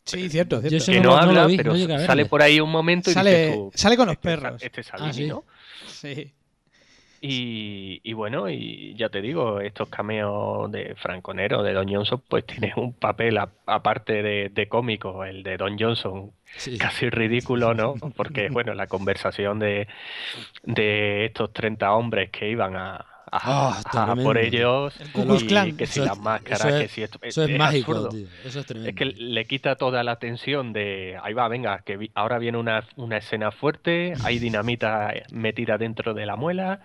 sí 0.06 0.30
cierto 0.30 0.62
cierto 0.62 0.92
que 0.92 1.00
no 1.02 1.16
habla, 1.18 1.48
vi, 1.48 1.58
pero 1.58 1.74
no 1.74 2.00
sale 2.00 2.26
por 2.28 2.42
ahí 2.42 2.60
un 2.60 2.72
momento 2.72 3.10
y 3.10 3.14
Sale- 3.14 3.32
dices 3.32 3.56
tú, 3.56 3.72
sale 3.74 3.98
con 3.98 4.06
los 4.08 4.14
"Este 4.14 4.28
perros". 4.30 4.64
Este 4.64 4.82
es 4.82 4.94
Ah, 4.94 4.98
Sabini, 4.98 5.14
sí. 5.14 5.28
¿no? 5.28 5.44
sí 5.88 6.34
Y, 7.24 8.02
y 8.04 8.14
bueno, 8.14 8.50
y 8.50 8.96
ya 8.96 9.10
te 9.10 9.22
digo, 9.22 9.62
estos 9.62 9.90
cameos 9.90 10.72
de 10.72 10.96
Franconero, 10.96 11.62
de 11.62 11.74
Don 11.74 11.88
Johnson, 11.88 12.24
pues 12.28 12.46
tienen 12.48 12.74
un 12.78 12.94
papel 12.94 13.38
a- 13.38 13.52
aparte 13.68 14.24
de, 14.24 14.50
de 14.50 14.68
cómico, 14.68 15.24
el 15.24 15.44
de 15.44 15.58
Don 15.58 15.78
Johnson, 15.80 16.32
Sí. 16.58 16.78
casi 16.80 17.10
ridículo, 17.12 17.74
¿no? 17.76 17.94
Porque, 18.18 18.50
bueno, 18.50 18.74
la 18.74 18.88
conversación 18.88 19.60
de, 19.60 19.88
de 20.64 21.26
estos 21.26 21.54
30 21.54 21.94
hombres 21.94 22.30
que 22.32 22.50
iban 22.50 22.76
a, 22.76 23.06
a- 23.32 23.82
Ah, 23.94 24.12
a 24.12 24.16
por 24.16 24.38
ellos, 24.38 24.94
El 25.00 25.08
y 25.42 25.48
Klan. 25.48 25.78
que 25.78 25.86
si 25.86 26.02
es- 26.02 26.18
máscaras, 26.20 26.60
eso 26.66 26.70
es- 26.76 26.82
que 26.82 26.88
si 26.90 27.04
esto... 27.04 27.18
Eso 27.22 27.44
es, 27.44 27.50
es 27.50 27.58
mágico, 27.58 27.92
absurdo. 27.94 28.10
tío. 28.10 28.28
Eso 28.46 28.60
es 28.60 28.66
tremendo. 28.66 28.90
Es 28.90 28.96
que 28.96 29.06
le 29.06 29.46
quita 29.46 29.76
toda 29.78 30.04
la 30.04 30.18
tensión 30.18 30.74
de, 30.74 31.18
ahí 31.24 31.34
va, 31.34 31.48
venga, 31.48 31.80
que 31.86 31.96
vi- 31.96 32.12
ahora 32.14 32.40
viene 32.40 32.58
una, 32.58 32.84
una 32.98 33.18
escena 33.18 33.52
fuerte, 33.52 34.14
hay 34.24 34.38
dinamita 34.40 35.14
metida 35.32 35.78
dentro 35.78 36.14
de 36.14 36.26
la 36.26 36.36
muela, 36.36 36.82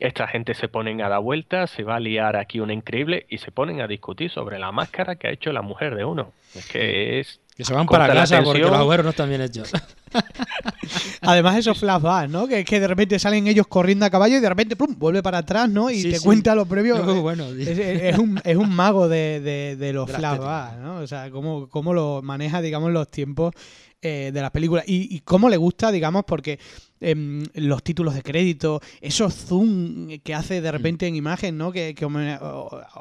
esta 0.00 0.26
gente 0.28 0.54
se 0.54 0.68
ponen 0.68 1.02
a 1.02 1.08
dar 1.10 1.20
vueltas, 1.20 1.70
se 1.70 1.82
va 1.84 1.96
a 1.96 2.00
liar 2.00 2.36
aquí 2.36 2.58
una 2.60 2.72
increíble 2.72 3.26
y 3.28 3.38
se 3.38 3.50
ponen 3.52 3.82
a 3.82 3.86
discutir 3.86 4.30
sobre 4.30 4.58
la 4.58 4.72
máscara 4.72 5.16
que 5.16 5.28
ha 5.28 5.30
hecho 5.30 5.52
la 5.52 5.60
mujer 5.62 5.94
de 5.94 6.04
uno. 6.06 6.32
Es 6.54 6.66
que 6.70 7.20
es 7.20 7.40
Que 7.56 7.64
se 7.64 7.74
van 7.74 7.86
Corta 7.86 8.04
para 8.04 8.14
la 8.14 8.20
casa 8.22 8.42
porque 8.42 8.60
los 8.60 8.72
agujeros 8.72 9.04
no 9.04 9.10
están 9.10 9.28
bien 9.28 9.42
hechos. 9.42 9.70
Además, 11.20 11.56
esos 11.56 11.78
flashbacks, 11.78 12.30
¿no? 12.30 12.46
Que 12.46 12.60
es 12.60 12.64
que 12.64 12.80
de 12.80 12.88
repente 12.88 13.18
salen 13.18 13.46
ellos 13.46 13.66
corriendo 13.66 14.04
a 14.06 14.10
caballo 14.10 14.36
y 14.36 14.40
de 14.40 14.48
repente 14.48 14.74
¡pum! 14.76 14.94
vuelve 14.98 15.22
para 15.22 15.38
atrás, 15.38 15.68
¿no? 15.68 15.90
Y 15.90 16.00
Sí, 16.02 16.10
te 16.12 16.18
sí. 16.18 16.24
cuenta 16.24 16.54
lo 16.54 16.66
previo. 16.66 16.96
Es 16.96 17.04
muy 17.04 17.18
bueno. 17.20 17.46
Es, 17.48 17.68
es 17.78 18.18
un, 18.18 18.40
es 18.42 18.56
un 18.56 18.74
mago 18.74 19.08
de, 19.08 19.40
de- 19.40 19.76
de 19.76 19.92
los 19.92 20.10
flashbacks, 20.10 20.78
¿no? 20.78 20.96
O 20.96 21.06
sea, 21.06 21.30
cómo, 21.30 21.68
cómo 21.68 21.92
lo 21.94 22.20
maneja, 22.22 22.60
digamos, 22.62 22.90
los 22.90 23.08
tiempos 23.10 23.54
eh, 24.02 24.30
de 24.34 24.40
las 24.40 24.50
películas. 24.50 24.84
Y, 24.86 25.14
y 25.14 25.20
cómo 25.20 25.48
le 25.48 25.56
gusta, 25.56 25.90
digamos, 25.92 26.24
porque 26.26 26.58
em, 27.00 27.44
los 27.54 27.82
títulos 27.82 28.14
de 28.14 28.22
crédito, 28.22 28.80
esos 29.00 29.32
zoom 29.34 30.08
que 30.22 30.34
hace 30.34 30.60
de 30.60 30.70
repente 30.72 31.06
en 31.06 31.16
imagen, 31.16 31.56
¿no? 31.56 31.72
Que, 31.72 31.94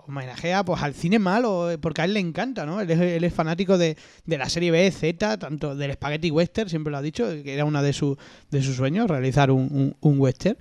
homenajea 0.07 0.63
pues 0.63 0.81
al 0.81 0.93
cine 0.93 1.19
malo, 1.19 1.69
eh, 1.71 1.77
porque 1.77 2.01
a 2.01 2.05
él 2.05 2.13
le 2.13 2.19
encanta, 2.19 2.65
¿no? 2.65 2.81
Él 2.81 2.89
es, 2.91 2.99
él 2.99 3.23
es 3.23 3.33
fanático 3.33 3.77
de, 3.77 3.97
de 4.25 4.37
la 4.37 4.49
serie 4.49 4.71
B, 4.71 4.89
Z, 4.91 5.37
tanto 5.37 5.75
del 5.75 5.93
Spaghetti 5.93 6.31
Western, 6.31 6.69
siempre 6.69 6.91
lo 6.91 6.97
ha 6.97 7.01
dicho, 7.01 7.25
que 7.43 7.53
era 7.53 7.65
una 7.65 7.81
de, 7.81 7.93
sus 7.93 8.17
de 8.49 8.61
sus 8.61 8.75
sueños, 8.75 9.09
realizar 9.09 9.51
un, 9.51 9.61
un- 9.71 9.95
un 10.01 10.19
western. 10.19 10.57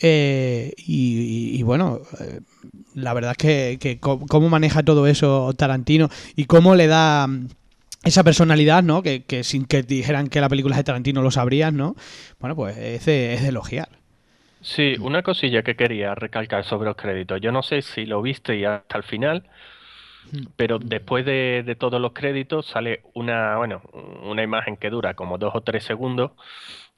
Eh, 0.00 0.72
y, 0.76 1.52
y- 1.54 1.58
y 1.58 1.62
bueno, 1.62 2.00
eh, 2.20 2.40
la 2.94 3.14
verdad 3.14 3.32
es 3.32 3.38
que, 3.38 3.78
que 3.80 3.98
cómo 4.00 4.48
maneja 4.48 4.82
todo 4.82 5.06
eso 5.06 5.52
Tarantino 5.56 6.08
y 6.36 6.44
cómo 6.46 6.74
le 6.74 6.86
da 6.88 7.26
mm, 7.26 7.48
esa 8.04 8.24
personalidad, 8.24 8.82
¿no? 8.82 9.02
Que, 9.02 9.24
que 9.24 9.44
sin 9.44 9.64
que 9.66 9.82
dijeran 9.82 10.28
que 10.28 10.40
la 10.40 10.48
película 10.48 10.74
es 10.74 10.78
de 10.78 10.84
Tarantino 10.84 11.22
lo 11.22 11.30
sabrías, 11.30 11.72
¿no? 11.72 11.96
Bueno, 12.38 12.56
pues 12.56 12.76
es 12.76 13.06
de, 13.06 13.34
es 13.34 13.42
de 13.42 13.48
elogiar. 13.48 13.88
Sí, 14.60 14.96
una 15.00 15.22
cosilla 15.22 15.62
que 15.62 15.76
quería 15.76 16.14
recalcar 16.14 16.64
sobre 16.64 16.86
los 16.88 16.96
créditos. 16.96 17.40
Yo 17.40 17.52
no 17.52 17.62
sé 17.62 17.82
si 17.82 18.06
lo 18.06 18.22
viste 18.22 18.56
y 18.56 18.64
hasta 18.64 18.96
el 18.96 19.04
final, 19.04 19.48
pero 20.56 20.78
después 20.78 21.24
de, 21.26 21.62
de 21.64 21.76
todos 21.76 22.00
los 22.00 22.12
créditos 22.12 22.66
sale 22.66 23.02
una, 23.14 23.56
bueno, 23.58 23.82
una 24.22 24.42
imagen 24.42 24.76
que 24.76 24.90
dura 24.90 25.14
como 25.14 25.38
dos 25.38 25.54
o 25.54 25.62
tres 25.62 25.84
segundos, 25.84 26.32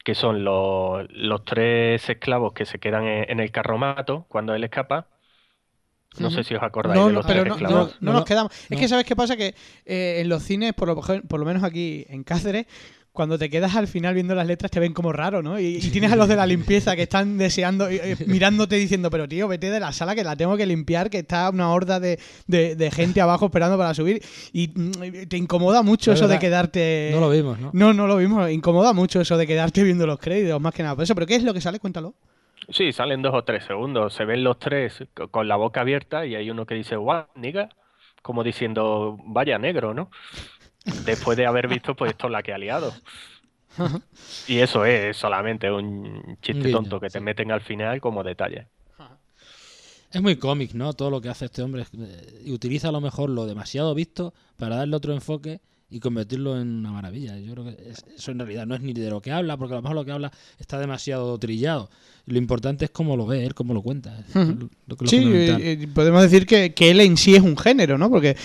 que 0.05 0.15
son 0.15 0.45
los, 0.45 1.07
los 1.11 1.45
tres 1.45 2.09
esclavos 2.09 2.53
que 2.53 2.67
se 2.67 2.79
quedan 2.79 3.05
en, 3.07 3.31
en 3.31 3.41
el 3.41 3.51
carromato 3.51 4.27
cuando 4.29 4.55
él 4.55 4.65
escapa. 4.65 5.09
No 6.19 6.31
sé 6.31 6.45
si 6.45 6.55
os 6.55 6.63
acordáis 6.63 6.99
No, 7.01 7.07
de 7.09 7.13
los 7.15 7.27
pero 7.27 7.43
tres 7.43 7.61
no, 8.01 8.13
nos 8.13 8.25
quedamos. 8.25 8.53
Es 8.71 8.79
que, 8.79 8.89
¿sabes 8.89 9.05
qué 9.05 9.17
pasa? 9.17 9.37
Que 9.37 9.55
eh, 9.85 10.19
en 10.21 10.29
los 10.29 10.43
cines, 10.43 10.73
por 10.75 10.89
lo, 10.89 11.01
por 11.01 11.41
lo 11.41 11.47
menos 11.47 11.63
aquí 11.65 12.05
en 12.09 12.25
Cáceres, 12.25 12.67
cuando 13.13 13.39
te 13.39 13.49
quedas 13.49 13.75
al 13.77 13.89
final 13.89 14.13
viendo 14.13 14.35
las 14.35 14.47
letras 14.47 14.71
te 14.71 14.79
ven 14.79 14.93
como 14.93 15.11
raro, 15.11 15.43
¿no? 15.43 15.59
Y, 15.59 15.77
y 15.77 15.91
tienes 15.91 16.13
a 16.13 16.17
los 16.17 16.29
de 16.29 16.37
la 16.37 16.45
limpieza 16.47 16.95
que 16.97 17.03
están 17.05 17.39
deseando, 17.39 17.89
eh, 17.89 18.15
mirándote 18.27 18.77
diciendo, 18.77 19.09
pero 19.09 19.27
tío, 19.27 19.49
vete 19.49 19.71
de 19.71 19.81
la 19.81 19.91
sala 19.93 20.15
que 20.15 20.23
la 20.23 20.37
tengo 20.37 20.55
que 20.59 20.67
limpiar, 20.67 21.09
que 21.09 21.21
está 21.21 21.49
una 21.49 21.71
horda 21.73 21.99
de, 21.99 22.19
de- 22.47 22.77
de 22.77 22.91
gente 22.91 23.23
abajo 23.23 23.47
esperando 23.47 23.79
para 23.79 23.95
subir. 23.95 24.23
Y 24.53 24.69
mm, 24.69 25.29
te 25.29 25.39
incomoda 25.39 25.81
mucho 25.83 26.13
Es 26.13 26.19
eso 26.19 26.29
de 26.29 26.39
quedarte... 26.39 27.09
No 27.15 27.21
lo 27.21 27.31
vimos, 27.31 27.59
¿no? 27.59 27.71
No, 27.73 27.95
no 27.95 28.07
lo 28.07 28.19
vimos. 28.19 28.51
Incomoda 28.51 28.93
mucho 28.93 29.23
eso 29.23 29.39
de 29.39 29.47
quedarte 29.47 29.83
viendo 29.83 30.07
los 30.07 30.19
créditos, 30.19 30.61
más 30.61 30.75
que 30.75 30.83
nada. 30.83 30.95
Por 30.95 31.05
eso, 31.05 31.15
¿pero 31.15 31.27
qué 31.27 31.37
es 31.37 31.43
lo 31.43 31.55
que 31.55 31.63
sale? 31.63 31.81
Cuéntalo. 31.81 32.15
Sí, 32.69 32.93
salen 32.93 33.23
dos 33.23 33.35
o 33.35 33.45
tres 33.45 33.65
segundos. 33.65 34.13
Se 34.15 34.25
ven 34.25 34.43
los 34.45 34.59
tres 34.59 35.05
co- 35.15 35.29
con 35.31 35.47
la 35.49 35.57
boca 35.57 35.81
abierta 35.83 36.27
y 36.27 36.35
hay 36.35 36.51
uno 36.51 36.67
que 36.67 36.75
dice, 36.75 36.97
guau, 36.97 37.27
niga, 37.35 37.69
como 38.23 38.43
diciendo, 38.43 39.17
vaya 39.25 39.59
negro, 39.59 39.95
¿no? 39.95 40.11
Después 40.85 41.37
de 41.39 41.47
haber 41.47 41.69
visto, 41.69 41.97
pues, 41.97 42.13
esto 42.13 42.29
la 42.29 42.43
que 42.43 42.53
ha 42.55 42.59
liado. 42.59 43.01
Y 44.47 44.59
eso 44.61 44.85
es 44.85 45.17
solamente 45.17 45.71
un 45.71 46.39
chiste 46.41 46.69
tonto 46.71 47.01
que 47.01 47.11
te 47.11 47.21
meten 47.21 47.53
al 47.53 47.61
final 47.61 48.01
como 48.01 48.23
detalle. 48.25 48.69
Es 50.13 50.23
muy 50.23 50.37
cómic, 50.37 50.73
¿no? 50.75 50.93
Todo 50.95 51.11
lo 51.11 51.21
que 51.21 51.29
hace 51.29 51.47
este 51.47 51.63
hombre. 51.63 51.85
eh, 51.99 52.43
Y 52.45 52.53
utiliza 52.53 52.89
a 52.89 52.93
lo 52.93 53.01
mejor 53.01 53.31
lo 53.31 53.47
demasiado 53.47 53.95
visto 53.95 54.35
para 54.57 54.77
darle 54.77 54.97
otro 54.97 55.13
enfoque 55.13 55.61
y 55.89 56.01
convertirlo 56.01 56.61
en 56.61 56.69
una 56.79 56.91
maravilla. 56.91 57.39
Yo 57.39 57.53
creo 57.53 57.65
que 57.65 57.91
es- 57.91 58.05
eso 58.17 58.33
en 58.33 58.39
realidad 58.41 58.67
no 58.67 58.75
es 58.75 58.81
ni 58.81 58.93
de 58.93 59.09
lo 59.09 59.21
que 59.21 59.31
habla, 59.31 59.57
porque 59.57 59.75
a 59.75 59.77
lo 59.77 59.83
mejor 59.83 59.95
lo 59.97 60.05
que 60.05 60.11
habla 60.13 60.33
está 60.59 60.79
demasiado 60.81 61.39
trillado. 61.39 61.89
Lo 62.29 62.39
importante 62.39 62.87
es 62.87 62.91
cómo 62.91 63.17
lo 63.17 63.25
ve 63.25 63.45
él, 63.47 63.55
cómo 63.55 63.73
lo 63.73 63.83
cuenta. 63.83 64.19
Lo- 64.35 64.69
lo 64.89 65.07
Sí, 65.07 65.19
eh, 65.33 65.57
eh, 65.83 65.89
podemos 65.95 66.23
decir 66.23 66.45
que, 66.45 66.75
que 66.75 66.91
él 66.91 67.01
en 67.01 67.17
sí 67.17 67.37
es 67.37 67.43
un 67.43 67.57
género, 67.57 67.99
¿no? 67.99 68.11
Porque, 68.11 68.37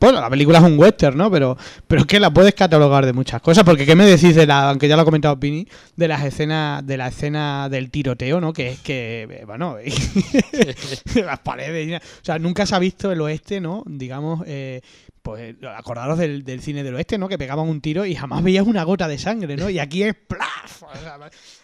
bueno, 0.00 0.20
la 0.20 0.28
película 0.28 0.58
es 0.58 0.64
un 0.64 0.76
western, 0.76 1.16
¿no? 1.16 1.30
Pero, 1.30 1.56
pero 1.86 2.00
es 2.00 2.06
que 2.08 2.18
la 2.18 2.34
puedes 2.34 2.54
catalogar 2.54 3.06
de 3.06 3.12
muchas 3.12 3.40
cosas. 3.40 3.62
Porque, 3.62 3.86
¿qué 3.86 3.94
me 3.94 4.04
decís 4.04 4.34
de 4.34 4.44
la, 4.48 4.70
aunque 4.70 4.88
ya 4.88 4.96
lo 4.96 5.02
ha 5.02 5.04
comentado 5.04 5.38
Pini, 5.38 5.68
de 5.94 6.08
las 6.08 6.24
escenas, 6.24 6.84
de 6.84 6.96
la 6.96 7.06
escena 7.06 7.68
del 7.68 7.88
tiroteo, 7.92 8.40
¿no? 8.40 8.52
Que 8.52 8.70
es 8.70 8.80
que, 8.80 9.28
eh, 9.30 9.44
bueno, 9.46 9.76
las 11.14 11.38
paredes, 11.38 12.02
o 12.02 12.24
sea, 12.24 12.38
nunca 12.40 12.66
se 12.66 12.74
ha 12.74 12.78
visto 12.80 13.12
el 13.12 13.20
oeste, 13.20 13.60
¿no? 13.60 13.84
Digamos, 13.86 14.42
eh, 14.46 14.80
pues 15.24 15.56
acordaros 15.74 16.18
del, 16.18 16.44
del 16.44 16.60
cine 16.60 16.82
del 16.82 16.94
oeste, 16.96 17.16
¿no? 17.16 17.28
Que 17.28 17.38
pegaban 17.38 17.66
un 17.66 17.80
tiro 17.80 18.04
y 18.04 18.14
jamás 18.14 18.44
veías 18.44 18.66
una 18.66 18.84
gota 18.84 19.08
de 19.08 19.16
sangre, 19.16 19.56
¿no? 19.56 19.70
Y 19.70 19.78
aquí 19.78 20.02
es 20.02 20.14
¡plaf! 20.14 20.82
O 20.82 20.94
sea, 20.96 21.18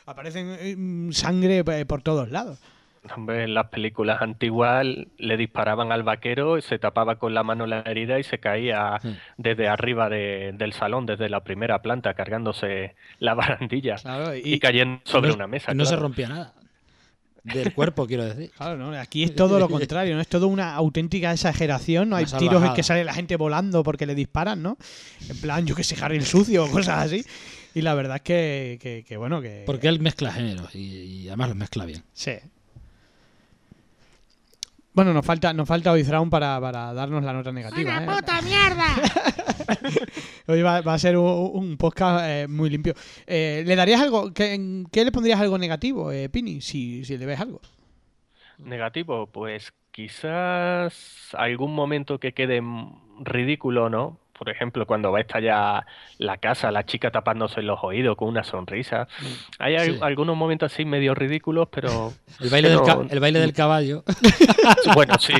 aparecen 0.07 0.57
eh, 0.59 1.12
sangre 1.12 1.59
eh, 1.59 1.85
por 1.85 2.01
todos 2.01 2.31
lados. 2.31 2.59
Hombre, 3.14 3.44
en 3.44 3.53
las 3.55 3.68
películas 3.68 4.20
antiguas 4.23 4.87
le 5.18 5.37
disparaban 5.37 5.92
al 5.92 6.03
vaquero 6.03 6.57
y 6.59 6.62
se 6.62 6.79
tapaba 6.79 7.16
con 7.16 7.35
la 7.35 7.42
mano 7.42 7.66
la 7.66 7.81
herida 7.81 8.18
y 8.18 8.23
se 8.25 8.38
caía 8.40 8.99
Sí. 9.03 9.14
desde 9.37 9.68
arriba 9.68 10.09
de- 10.09 10.53
del 10.55 10.73
salón, 10.73 11.05
desde 11.07 11.29
la 11.29 11.40
primera 11.44 11.81
planta, 11.83 12.14
cargándose 12.14 12.94
la 13.18 13.35
barandilla 13.35 13.96
Claro, 13.96 14.35
y, 14.37 14.59
cayendo 14.59 15.01
sobre 15.05 15.29
no, 15.31 15.35
una 15.37 15.46
mesa. 15.46 15.73
y 15.73 15.75
no 15.75 15.85
se 15.85 15.96
rompía 15.96 16.29
nada. 16.29 16.55
Del 17.44 17.72
cuerpo, 17.74 18.07
quiero 18.07 18.24
decir. 18.24 18.50
Claro, 18.57 18.76
¿no? 18.76 18.98
Aquí 18.98 19.24
es 19.24 19.35
todo 19.35 19.59
lo 19.59 19.68
contrario, 19.68 20.14
¿no? 20.14 20.20
Es 20.20 20.29
todo 20.29 20.48
una 20.48 20.74
auténtica 20.74 21.33
exageración, 21.33 22.09
¿no? 22.11 22.16
Hay 22.16 22.26
tiros 22.26 22.64
en 22.64 22.74
que 22.74 22.83
sale 22.83 23.05
la 23.05 23.14
gente 23.14 23.37
volando 23.37 23.83
porque 23.83 24.07
le 24.07 24.14
disparan, 24.14 24.62
¿no? 24.62 24.76
En 25.29 25.37
plan, 25.38 25.66
yo 25.66 25.74
que 25.74 25.85
sé, 25.85 25.96
Harry 26.00 26.16
el 26.16 26.26
sucio 26.26 26.64
o 26.64 26.68
cosas 26.70 27.07
así. 27.07 27.24
Y 27.74 27.83
la 27.83 27.94
verdad 27.94 28.16
es 28.16 28.22
que, 28.22 28.79
que, 28.81 29.05
que, 29.07 29.16
bueno, 29.16 29.40
que... 29.40 29.62
Porque 29.64 29.88
él 29.88 30.00
mezcla 30.00 30.33
géneros 30.33 30.74
y, 30.74 30.79
y 30.81 31.29
además 31.29 31.50
los 31.50 31.57
mezcla 31.57 31.85
bien. 31.85 32.03
Sí. 32.12 32.33
Bueno, 34.92 35.14
nos 35.14 35.24
falta, 35.24 35.53
nos 35.53 35.68
falta 35.68 35.92
hoy 35.92 36.03
Thrawn 36.03 36.31
para, 36.31 36.61
para 36.61 36.92
darnos 36.92 37.22
la 37.22 37.33
nota 37.33 37.53
negativa. 37.53 38.03
¿eh? 38.03 38.07
Hoy 40.48 40.62
va, 40.62 40.81
va 40.81 40.94
a 40.94 40.98
ser 40.98 41.16
un, 41.16 41.50
un 41.55 41.76
podcast 41.76 42.24
eh, 42.26 42.46
muy 42.48 42.70
limpio. 42.70 42.94
Eh, 43.26 43.62
¿Le 43.64 43.76
darías 43.76 44.00
algo? 44.00 44.33
¿Qué, 44.33 44.85
qué 44.90 45.05
le 45.05 45.12
pondrías 45.12 45.40
algo 45.40 45.59
negativo, 45.59 46.11
eh, 46.11 46.29
Pini, 46.29 46.61
si, 46.61 47.05
si 47.05 47.16
le 47.16 47.26
ves 47.26 47.40
algo? 47.40 47.61
Negativo, 48.59 49.29
pues 49.29 49.72
quizás 49.92 51.29
algún 51.35 51.72
momento 51.74 52.18
que 52.18 52.33
quede 52.33 52.61
ridículo, 53.20 53.90
¿no? 53.90 54.18
Por 54.40 54.48
ejemplo, 54.48 54.87
cuando 54.87 55.12
va 55.12 55.18
a 55.18 55.20
estallar 55.20 55.85
la 56.16 56.38
casa, 56.38 56.70
la 56.70 56.87
chica 56.87 57.11
tapándose 57.11 57.61
los 57.61 57.79
oídos 57.83 58.16
con 58.16 58.26
una 58.29 58.42
sonrisa. 58.42 59.07
Hay 59.59 59.76
al- 59.76 59.85
Sí. 59.85 59.98
algunos 60.00 60.35
momentos 60.35 60.72
así 60.72 60.87
medio 60.87 61.14
ridículos, 61.14 61.68
pero... 61.70 62.14
El 62.40 62.48
baile, 62.48 62.70
del, 62.70 62.81
pero- 62.81 63.07
el 63.11 63.20
baile 63.20 63.38
del 63.38 63.53
caballo. 63.62 64.03
Bueno, 64.94 65.18
sí. 65.18 65.35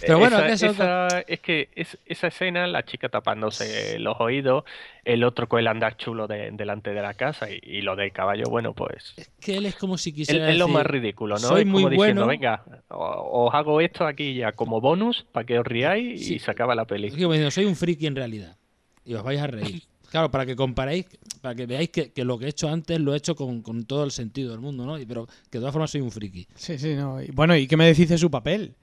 Pero 0.00 0.18
bueno, 0.18 0.36
Esa- 0.38 0.46
que 0.46 0.52
eso- 0.52 0.66
esa- 0.66 1.20
es 1.20 1.40
que 1.40 1.68
es- 1.74 1.98
esa 2.06 2.26
escena, 2.28 2.66
la 2.66 2.84
chica 2.84 3.08
tapándose 3.08 3.98
los 3.98 4.16
oídos, 4.20 4.64
el 5.04 5.24
otro 5.24 5.48
con 5.48 5.60
el 5.60 5.66
andar 5.68 5.96
chulo 5.96 6.26
de- 6.26 6.50
delante 6.52 6.90
de 6.92 7.00
la 7.02 7.14
casa 7.14 7.50
y, 7.50 7.58
y 7.62 7.82
lo 7.82 7.96
del 7.96 8.12
caballo, 8.12 8.44
bueno, 8.50 8.74
pues 8.74 9.14
que 9.40 9.56
él 9.56 9.66
es 9.66 9.76
como 9.76 9.98
si 9.98 10.10
es, 10.10 10.16
quisiera 10.16 10.50
es 10.50 10.58
lo 10.58 10.68
más 10.68 10.84
ridículo, 10.86 11.34
¿no? 11.36 11.40
soy 11.40 11.60
es 11.62 11.66
como 11.66 11.80
muy 11.80 11.90
diciendo, 11.90 12.24
bueno. 12.24 12.26
venga, 12.40 12.64
os 12.88 13.54
hago 13.54 13.80
esto 13.80 14.06
aquí 14.06 14.34
ya 14.34 14.52
como 14.52 14.80
bonus 14.80 15.24
para 15.32 15.46
que 15.46 15.58
os 15.58 15.66
riáis 15.66 16.26
Sí. 16.26 16.34
y 16.34 16.38
se 16.38 16.50
acaba 16.50 16.74
la 16.74 16.82
Es 16.82 16.88
peli. 16.88 17.10
que 17.10 17.16
como 17.22 17.32
diciendo, 17.32 17.50
soy 17.50 17.64
un 17.66 17.76
friki 17.76 18.06
en 18.06 18.16
realidad. 18.16 18.56
Y 19.04 19.14
os 19.14 19.22
vais 19.22 19.40
a 19.40 19.46
reír. 19.46 19.82
Claro, 20.08 20.30
para 20.30 20.46
que 20.46 20.54
comparéis, 20.54 21.04
para 21.42 21.56
que 21.56 21.66
veáis 21.66 21.90
que, 21.90 22.12
que 22.12 22.24
lo 22.24 22.38
que 22.38 22.46
he 22.46 22.48
hecho 22.48 22.68
antes 22.68 22.98
lo 23.00 23.12
he 23.12 23.16
hecho 23.16 23.34
con, 23.34 23.60
con 23.60 23.84
todo 23.86 24.04
el 24.04 24.12
sentido 24.12 24.52
del 24.52 24.60
mundo, 24.60 24.86
¿no? 24.86 24.96
Pero 25.06 25.26
que 25.26 25.58
de 25.58 25.58
todas 25.58 25.72
formas 25.72 25.90
soy 25.90 26.00
un 26.00 26.12
friki. 26.12 26.46
Sí, 26.54 26.78
sí, 26.78 26.94
no. 26.94 27.20
Y 27.20 27.32
bueno, 27.32 27.56
¿y 27.56 27.66
qué 27.66 27.76
me 27.76 27.86
decís 27.86 28.08
de 28.08 28.16
su 28.16 28.30
papel? 28.30 28.76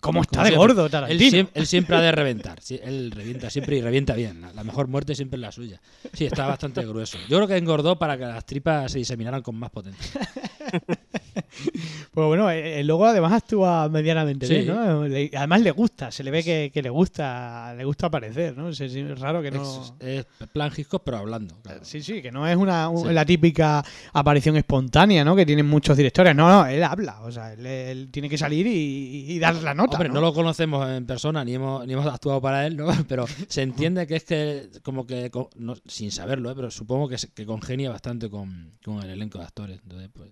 ¿Cómo 0.00 0.22
está 0.22 0.42
de 0.42 0.48
siempre. 0.50 0.56
gordo 0.74 0.84
Él, 0.86 0.90
Tarantino? 0.90 1.30
siem- 1.30 1.48
él 1.54 1.66
siempre 1.66 1.96
ha 1.96 2.00
de 2.00 2.12
reventar. 2.12 2.60
sí, 2.60 2.78
él 2.82 3.10
revienta 3.10 3.50
siempre 3.50 3.76
y 3.76 3.80
revienta 3.80 4.14
bien. 4.14 4.40
La, 4.40 4.52
la 4.52 4.62
mejor 4.62 4.86
muerte 4.88 5.14
siempre 5.14 5.36
es 5.36 5.40
la 5.40 5.50
suya. 5.52 5.80
Sí, 6.12 6.26
está 6.26 6.46
bastante 6.46 6.84
grueso. 6.84 7.18
Yo 7.28 7.38
creo 7.38 7.48
que 7.48 7.56
engordó 7.56 7.98
para 7.98 8.16
que 8.16 8.24
las 8.24 8.44
tripas 8.44 8.92
se 8.92 8.98
diseminaran 8.98 9.42
con 9.42 9.56
más 9.56 9.70
potencia. 9.70 10.20
Pues 12.16 12.26
bueno, 12.28 12.48
el 12.50 12.86
logo 12.86 13.04
además 13.04 13.30
actúa 13.34 13.90
medianamente 13.90 14.46
Sí. 14.46 14.54
bien, 14.54 14.68
¿no? 14.68 15.02
Además 15.36 15.60
le 15.60 15.70
gusta, 15.70 16.10
se 16.10 16.24
le 16.24 16.30
ve 16.30 16.42
que, 16.42 16.70
que 16.72 16.80
le 16.80 16.88
gusta, 16.88 17.74
le 17.76 17.84
gusta 17.84 18.06
aparecer, 18.06 18.56
¿no? 18.56 18.70
Es, 18.70 18.80
es 18.80 19.20
raro 19.20 19.42
que 19.42 19.50
no. 19.50 19.62
Es, 20.00 20.24
es 20.40 20.48
plan 20.48 20.72
Hitchcock, 20.74 21.02
pero 21.04 21.18
hablando. 21.18 21.54
claro. 21.62 21.80
Sí, 21.82 22.00
sí, 22.02 22.22
que 22.22 22.32
no 22.32 22.46
es 22.48 22.56
una, 22.56 22.88
Sí. 22.96 23.12
la 23.12 23.26
típica 23.26 23.84
aparición 24.14 24.56
espontánea, 24.56 25.26
¿no? 25.26 25.36
Que 25.36 25.44
tienen 25.44 25.66
muchos 25.68 25.94
directores. 25.94 26.34
No, 26.34 26.48
no, 26.48 26.66
él 26.66 26.82
habla, 26.82 27.20
o 27.20 27.30
sea, 27.30 27.52
él, 27.52 27.66
él 27.66 28.08
tiene 28.10 28.30
que 28.30 28.38
salir 28.38 28.66
y, 28.66 29.26
y 29.32 29.38
dar 29.38 29.54
la 29.56 29.74
nota. 29.74 29.96
Hombre, 29.98 30.08
¿no? 30.08 30.14
no 30.14 30.20
lo 30.22 30.32
conocemos 30.32 30.88
en 30.88 31.04
persona 31.04 31.44
ni 31.44 31.54
hemos, 31.54 31.86
ni 31.86 31.92
hemos 31.92 32.06
actuado 32.06 32.40
para 32.40 32.66
él, 32.66 32.78
¿no? 32.78 32.86
Pero 33.08 33.26
se 33.48 33.60
entiende 33.60 34.06
que 34.06 34.16
es 34.16 34.24
que, 34.24 34.70
como 34.82 35.06
que, 35.06 35.30
no- 35.56 35.76
sin 35.86 36.10
saberlo, 36.10 36.50
¿eh? 36.50 36.54
pero 36.56 36.70
supongo 36.70 37.08
que, 37.10 37.16
que 37.34 37.44
congenia 37.44 37.90
bastante 37.90 38.30
con, 38.30 38.72
con 38.82 39.02
el 39.02 39.10
elenco 39.10 39.36
de 39.38 39.44
actores. 39.44 39.80
Entonces, 39.82 40.08
pues, 40.14 40.30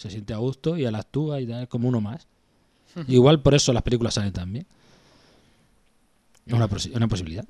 se 0.00 0.10
siente 0.10 0.32
a 0.32 0.38
gusto 0.38 0.76
y 0.78 0.84
él 0.86 0.94
actúa 0.94 1.40
y 1.40 1.46
tal, 1.46 1.68
como 1.68 1.88
uno 1.88 2.00
más. 2.00 2.26
Igual 3.06 3.42
por 3.42 3.54
eso 3.54 3.72
las 3.72 3.82
películas 3.82 4.14
salen 4.14 4.32
tan 4.32 4.50
bien. 4.52 4.66
Es 6.46 6.54
una, 6.54 6.68
posi- 6.68 6.94
una 6.96 7.06
posibilidad. 7.06 7.44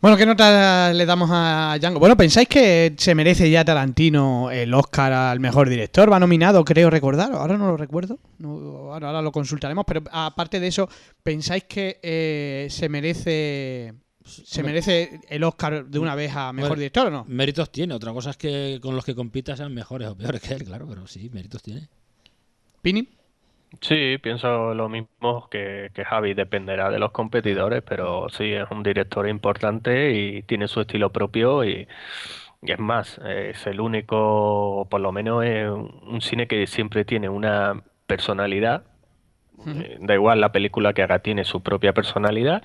Bueno, 0.00 0.16
¿qué 0.16 0.24
nota 0.26 0.92
le 0.94 1.04
damos 1.06 1.28
a 1.32 1.76
Django? 1.78 2.00
Bueno, 2.00 2.16
¿pensáis 2.16 2.48
que 2.48 2.94
se 2.96 3.14
merece 3.14 3.50
ya 3.50 3.64
Tarantino 3.64 4.50
el 4.50 4.72
Oscar 4.74 5.12
al 5.12 5.40
mejor 5.40 5.68
director? 5.68 6.10
Va 6.10 6.18
nominado, 6.18 6.64
creo 6.64 6.88
recordar. 6.90 7.32
Ahora 7.32 7.56
no 7.58 7.66
lo 7.68 7.76
recuerdo. 7.76 8.18
Ahora 8.42 9.20
lo 9.22 9.30
consultaremos. 9.30 9.84
Pero 9.86 10.02
aparte 10.10 10.58
de 10.58 10.66
eso, 10.68 10.88
¿pensáis 11.22 11.64
que 11.64 12.00
eh, 12.02 12.66
se 12.70 12.88
merece 12.88 13.94
se 14.30 14.62
merece 14.62 15.20
el 15.28 15.44
Oscar 15.44 15.84
de 15.86 15.98
una 15.98 16.14
vez 16.14 16.34
a 16.34 16.52
mejor 16.52 16.70
Bueno, 16.70 16.80
director 16.80 17.06
o 17.08 17.10
no? 17.10 17.24
Méritos 17.28 17.70
tiene, 17.70 17.94
otra 17.94 18.12
cosa 18.12 18.30
es 18.30 18.36
que 18.36 18.78
con 18.82 18.94
los 18.94 19.04
que 19.04 19.14
compita 19.14 19.56
sean 19.56 19.74
mejores 19.74 20.08
o 20.08 20.16
peores 20.16 20.40
que 20.40 20.54
él, 20.54 20.64
claro, 20.64 20.86
pero 20.88 21.06
sí, 21.06 21.30
méritos 21.32 21.62
tiene. 21.62 21.88
Pini. 22.82 23.08
Sí, 23.80 24.18
pienso 24.18 24.74
lo 24.74 24.88
mismo 24.88 25.48
que, 25.48 25.90
que 25.94 26.04
Javi, 26.04 26.34
dependerá 26.34 26.90
de 26.90 26.98
los 26.98 27.12
competidores, 27.12 27.82
pero 27.82 28.28
sí, 28.28 28.52
es 28.52 28.68
un 28.70 28.82
director 28.82 29.28
importante 29.28 30.12
y 30.12 30.42
tiene 30.42 30.66
su 30.66 30.80
estilo 30.80 31.10
propio 31.12 31.64
y, 31.64 31.86
y 32.62 32.72
es 32.72 32.78
más, 32.80 33.20
es 33.24 33.66
el 33.66 33.80
único, 33.80 34.88
por 34.90 35.00
lo 35.00 35.12
menos 35.12 35.44
es 35.44 35.70
un 35.70 36.00
un 36.10 36.20
cine 36.20 36.46
que 36.46 36.66
siempre 36.66 37.04
tiene 37.04 37.28
una 37.28 37.82
personalidad, 38.06 38.82
eh, 39.66 39.98
da 40.00 40.14
igual 40.14 40.40
la 40.40 40.52
película 40.52 40.92
que 40.92 41.02
haga, 41.02 41.20
tiene 41.20 41.44
su 41.44 41.62
propia 41.62 41.92
personalidad 41.92 42.62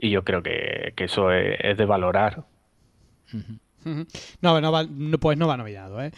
y 0.00 0.10
yo 0.10 0.24
creo 0.24 0.42
que, 0.42 0.92
que 0.96 1.04
eso 1.04 1.30
es, 1.32 1.76
de 1.76 1.84
valorar. 1.84 2.44
No, 4.40 4.60
no 4.60 4.72
va, 4.72 4.86
pues 5.20 5.38
no 5.38 5.46
va 5.46 5.56
nominado, 5.56 6.02
¿eh? 6.02 6.12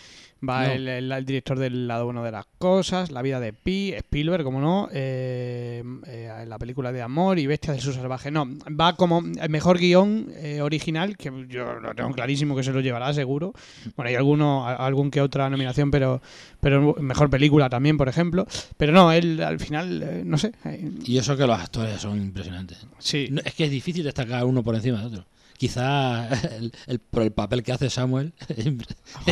Va 0.47 0.67
No. 0.67 0.73
el, 0.73 0.89
el- 0.89 1.13
el 1.13 1.25
director 1.25 1.59
del 1.59 1.87
lado 1.87 2.05
bueno 2.05 2.25
de 2.25 2.33
las 2.33 2.47
cosas, 2.59 3.11
La 3.13 3.23
vida 3.23 3.39
de 3.39 3.53
Pi, 3.53 3.93
Spielberg, 3.95 4.43
como 4.43 4.61
no, 4.61 4.89
eh, 4.93 5.85
eh, 6.07 6.45
la 6.49 6.59
película 6.59 6.91
de 6.91 7.01
Amor 7.01 7.39
y 7.39 7.47
Bestias 7.47 7.77
del 7.77 7.85
Sur 7.85 7.95
Salvaje. 7.95 8.31
No, 8.31 8.47
va 8.79 8.97
como 8.97 9.21
el 9.21 9.51
mejor 9.51 9.79
guion 9.79 10.29
eh, 10.35 10.61
original, 10.61 11.17
que 11.17 11.31
yo 11.49 11.75
lo 11.75 11.95
tengo 11.95 12.11
clarísimo 12.13 12.57
que 12.57 12.65
se 12.65 12.73
lo 12.73 12.81
llevará 12.81 13.13
seguro. 13.15 13.53
Bueno, 13.97 14.09
hay 14.09 14.17
alguno, 14.17 14.67
algún 14.67 15.11
que 15.13 15.21
otra 15.21 15.49
nominación, 15.49 15.91
pero, 15.93 16.21
pero 16.61 16.97
mejor 17.01 17.31
película 17.31 17.71
también, 17.71 17.97
por 17.97 18.09
ejemplo. 18.09 18.47
Pero 18.77 18.93
no, 18.93 19.13
él 19.13 19.41
al 19.43 19.61
final, 19.61 20.03
eh, 20.03 20.23
no 20.25 20.39
sé. 20.39 20.53
eh, 20.65 20.91
Y 21.05 21.19
eso 21.19 21.37
que 21.37 21.47
los 21.47 21.59
actores 21.59 22.01
son 22.01 22.17
impresionantes. 22.21 22.85
sí. 22.99 23.29
No, 23.31 23.41
es 23.45 23.55
que 23.55 23.65
es 23.67 23.71
difícil 23.71 24.03
destacar 24.05 24.45
uno 24.45 24.63
por 24.65 24.75
encima 24.75 24.99
de 25.01 25.07
otro. 25.07 25.27
Quizá 25.59 26.27
el, 26.57 26.73
el- 26.89 26.99
por 26.99 27.23
el 27.23 27.31
papel 27.31 27.63
que 27.63 27.71
hace 27.71 27.89
Samuel 27.89 28.33
es 28.49 28.67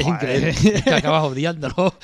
increíble. 0.06 0.54
Acabas 1.00 1.24
odiándolo. 1.24 1.94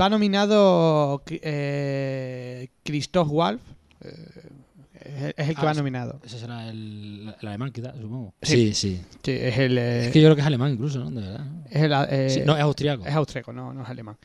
Va 0.00 0.08
nominado 0.08 1.22
eh, 1.28 2.68
Christoph 2.84 3.28
Waltz. 3.30 3.62
eh, 4.02 5.32
es- 5.36 5.48
el 5.48 5.54
que 5.54 5.60
Ah, 5.62 5.64
va 5.66 5.74
nominado. 5.74 6.20
Ese 6.24 6.38
será 6.38 6.68
el, 6.68 7.34
el 7.40 7.48
alemán, 7.48 7.70
quizás, 7.72 7.94
supongo. 7.96 8.34
Sí. 8.42 8.72
Sí, 8.72 8.74
sí. 8.74 9.02
Sí, 9.22 9.30
es 9.32 9.58
el. 9.58 9.78
eh, 9.78 10.06
Es 10.06 10.12
que 10.12 10.20
yo 10.20 10.26
creo 10.28 10.34
que 10.36 10.40
es 10.42 10.46
alemán 10.46 10.72
incluso, 10.72 10.98
¿no? 10.98 11.10
De 11.10 11.20
verdad. 11.26 11.44
¿no? 11.44 11.64
es 11.70 11.82
el, 11.82 11.92
eh, 12.10 12.30
Sí, 12.30 12.40
no, 12.44 12.56
es 12.56 12.62
austriaco. 12.62 13.06
es 13.06 13.14
austríaco, 13.14 13.52
no, 13.52 13.72
no 13.72 13.82
es 13.82 13.88
alemán. 13.88 14.16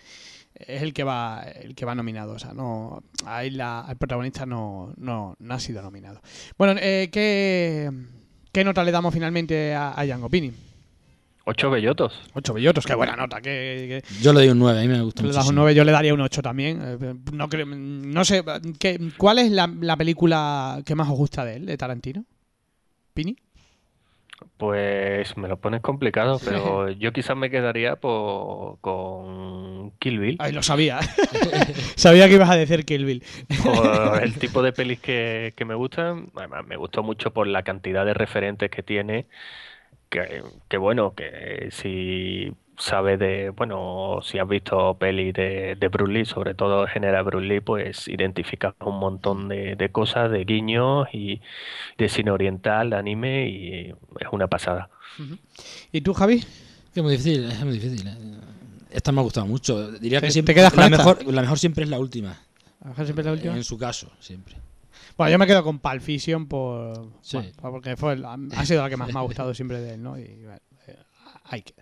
Es 0.56 0.82
el 0.82 0.94
que 0.94 1.04
va, 1.04 1.44
el 1.44 1.76
que 1.76 1.86
va 1.86 1.94
nominado. 1.96 2.34
O 2.34 2.40
sea, 2.40 2.54
no, 2.54 3.04
ahí 3.26 3.52
la, 3.52 3.86
el 3.90 3.98
protagonista 3.98 4.46
no, 4.46 4.94
no, 4.98 5.36
no 5.38 5.54
ha 5.54 5.60
sido 5.60 5.82
nominado. 5.82 6.22
Bueno, 6.58 6.80
eh, 6.82 7.10
¿qué, 7.12 7.92
¿qué 8.52 8.64
nota 8.64 8.84
le 8.84 8.92
damos 8.92 9.14
finalmente 9.14 9.74
a, 9.76 10.00
a 10.00 10.06
Django 10.06 10.30
Pini? 10.30 10.52
Ocho 11.48 11.70
bellotos. 11.70 12.20
Ocho 12.34 12.54
bellotos, 12.56 12.86
qué 12.86 12.96
buena 12.96 13.16
nota. 13.16 13.40
Que, 13.40 14.02
Yo 14.22 14.34
le 14.34 14.40
doy 14.40 14.50
un 14.50 14.58
9, 14.60 14.80
a 14.80 14.82
mí 14.82 14.88
me 14.88 15.02
gusta 15.02 15.22
le 15.24 15.32
das 15.32 15.48
un 15.48 15.54
9, 15.56 15.76
yo 15.76 15.84
le 15.84 15.92
daría 15.92 16.14
un 16.14 16.22
8 16.22 16.42
también. 16.42 16.82
Eh, 17.00 17.14
No, 17.34 17.48
creo- 17.50 17.68
no 17.68 18.26
sé, 18.26 18.44
¿qué, 18.80 19.00
¿cuál 19.18 19.38
es 19.40 19.52
la, 19.52 19.72
la 19.80 19.96
película 19.96 20.82
que 20.86 20.96
más 20.96 21.08
os 21.08 21.16
gusta 21.18 21.46
de 21.46 21.58
él, 21.58 21.66
de 21.68 21.78
Tarantino? 21.78 22.26
¿Pini? 23.14 23.36
Pues 24.58 25.38
me 25.38 25.48
lo 25.48 25.58
pones 25.58 25.82
complicado, 25.82 26.40
pero 26.44 26.90
yo 26.90 27.14
quizás 27.14 27.38
me 27.38 27.50
quedaría 27.50 27.96
por, 27.96 28.80
con 28.80 29.92
Kill 30.00 30.20
Bill. 30.20 30.36
Ay, 30.40 30.52
lo 30.52 30.64
sabía. 30.64 31.00
sabía 31.96 32.28
que 32.28 32.36
ibas 32.36 32.50
a 32.50 32.56
decir 32.58 32.86
Kill 32.86 33.06
Bill. 33.06 33.24
por 33.64 34.20
el 34.24 34.34
tipo 34.36 34.62
de 34.62 34.72
pelis 34.74 35.00
que, 35.00 35.54
que 35.56 35.66
me 35.66 35.76
gustan. 35.76 36.30
Además, 36.36 36.66
me 36.66 36.76
gustó 36.78 37.04
mucho 37.04 37.32
por 37.32 37.48
la 37.48 37.64
cantidad 37.64 38.06
de 38.06 38.14
referentes 38.14 38.70
que 38.72 38.82
tiene. 38.84 39.26
Que, 40.16 40.44
que 40.70 40.78
bueno, 40.78 41.14
que 41.14 41.68
si 41.72 42.52
sabes 42.78 43.20
de, 43.20 43.50
bueno, 43.52 44.20
si 44.22 44.38
has 44.40 44.48
visto 44.48 44.98
pelis 44.98 45.34
de, 45.34 45.76
de 45.76 45.88
Bruce 45.88 46.12
Lee, 46.14 46.26
sobre 46.26 46.54
todo 46.54 46.84
el 46.84 46.90
género 46.90 47.24
Bruce 47.24 47.46
Lee, 47.46 47.60
pues 47.60 48.08
identificas 48.08 48.74
un 48.80 48.98
montón 49.00 49.48
de, 49.48 49.76
de 49.76 49.90
cosas, 49.90 50.32
de 50.32 50.44
guiños 50.46 51.08
y 51.14 51.42
de 51.98 52.10
cine 52.10 52.32
oriental, 52.32 52.90
de 52.90 52.96
anime, 52.98 53.48
y 53.50 53.90
es 54.20 54.28
una 54.32 54.48
pasada. 54.48 54.90
¿Y 55.92 56.02
tú, 56.02 56.14
Javi? 56.14 56.44
Es 56.94 57.04
muy 57.04 57.12
difícil, 57.18 57.46
es 57.46 57.64
muy 57.64 57.74
difícil. 57.80 58.10
Esta 58.92 59.12
me 59.12 59.20
ha 59.20 59.24
gustado 59.24 59.46
mucho. 59.46 59.92
Diría 59.94 60.20
¿Te- 60.22 60.28
que 60.28 60.32
siempre 60.32 60.54
te 60.54 60.60
quedas 60.60 60.72
con 60.74 60.80
la 60.82 60.86
esta? 60.88 60.98
mejor, 60.98 61.34
la 61.34 61.42
mejor 61.42 61.60
siempre 61.60 61.84
es 61.84 61.90
la 61.90 62.00
última. 62.00 62.38
¿A 62.84 62.90
dejar 62.90 63.06
siempre 63.06 63.26
la 63.26 63.32
última? 63.34 63.56
En 63.56 63.64
su 63.64 63.78
caso, 63.78 64.12
siempre. 64.20 64.56
Bueno, 65.18 65.32
yo 65.32 65.38
me 65.40 65.48
quedo 65.48 65.64
con 65.64 65.80
Pulp 65.80 66.02
Fiction 66.02 66.46
por, 66.48 67.12
Sí. 67.22 67.38
bueno, 67.38 67.54
porque 67.72 67.96
fue 67.96 68.14
el- 68.14 68.26
ha 68.26 68.66
sido 68.66 68.84
la 68.84 68.90
que 68.90 68.98
más 68.98 69.14
me 69.14 69.20
ha 69.20 69.24
gustado 69.24 69.54
siempre 69.54 69.80
de 69.80 69.94
él, 69.96 70.04
¿no? 70.04 70.18
Y 70.20 70.26
bueno, 70.44 70.60
eh, 70.88 70.96
ahí 71.46 71.62
queda. 71.62 71.82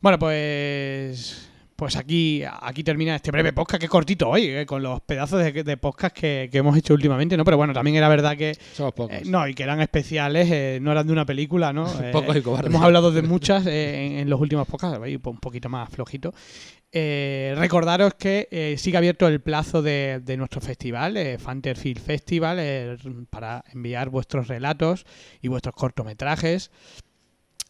Bueno, 0.00 0.18
pues 0.18 1.46
pues 1.76 1.96
aquí 1.96 2.42
aquí 2.60 2.84
termina 2.84 3.16
este 3.16 3.30
breve 3.30 3.54
podcast 3.54 3.80
que 3.80 3.86
es 3.86 3.90
cortito 3.90 4.28
hoy, 4.28 4.42
eh, 4.48 4.66
con 4.66 4.82
los 4.82 5.00
pedazos 5.00 5.42
de, 5.42 5.64
de 5.64 5.76
podcast 5.78 6.14
que, 6.14 6.50
que 6.52 6.58
hemos 6.58 6.76
hecho 6.76 6.92
últimamente, 6.92 7.38
¿no? 7.38 7.44
Pero 7.44 7.56
bueno, 7.56 7.72
también 7.72 7.96
era 7.96 8.06
verdad 8.10 8.36
que 8.36 8.54
Somos 8.74 8.92
pocos. 8.92 9.16
eh, 9.16 9.22
no 9.24 9.48
y 9.48 9.54
que 9.54 9.62
eran 9.62 9.80
especiales, 9.80 10.50
eh, 10.50 10.78
no 10.82 10.92
eran 10.92 11.06
de 11.06 11.14
una 11.14 11.24
película, 11.24 11.72
¿no? 11.72 11.86
Eh, 12.02 12.10
Pocos 12.12 12.36
y 12.36 12.42
cobardes. 12.42 12.66
Hemos 12.70 12.82
hablado 12.82 13.10
de 13.12 13.22
muchas 13.22 13.64
eh, 13.66 14.04
en, 14.04 14.12
en 14.18 14.28
los 14.28 14.38
últimos 14.38 14.68
podcasts, 14.68 14.98
un 15.24 15.38
poquito 15.38 15.70
más 15.70 15.88
flojito. 15.88 16.34
Eh, 16.92 17.54
recordaros 17.56 18.14
que 18.14 18.48
eh, 18.50 18.76
sigue 18.76 18.98
abierto 18.98 19.28
el 19.28 19.40
plazo 19.40 19.80
de, 19.80 20.20
de 20.24 20.36
nuestro 20.36 20.60
festival, 20.60 21.16
eh, 21.16 21.38
Fanterfield 21.38 22.00
Festival, 22.00 22.58
eh, 22.60 22.96
para 23.30 23.64
enviar 23.72 24.08
vuestros 24.10 24.48
relatos 24.48 25.06
y 25.40 25.48
vuestros 25.48 25.74
cortometrajes. 25.76 26.70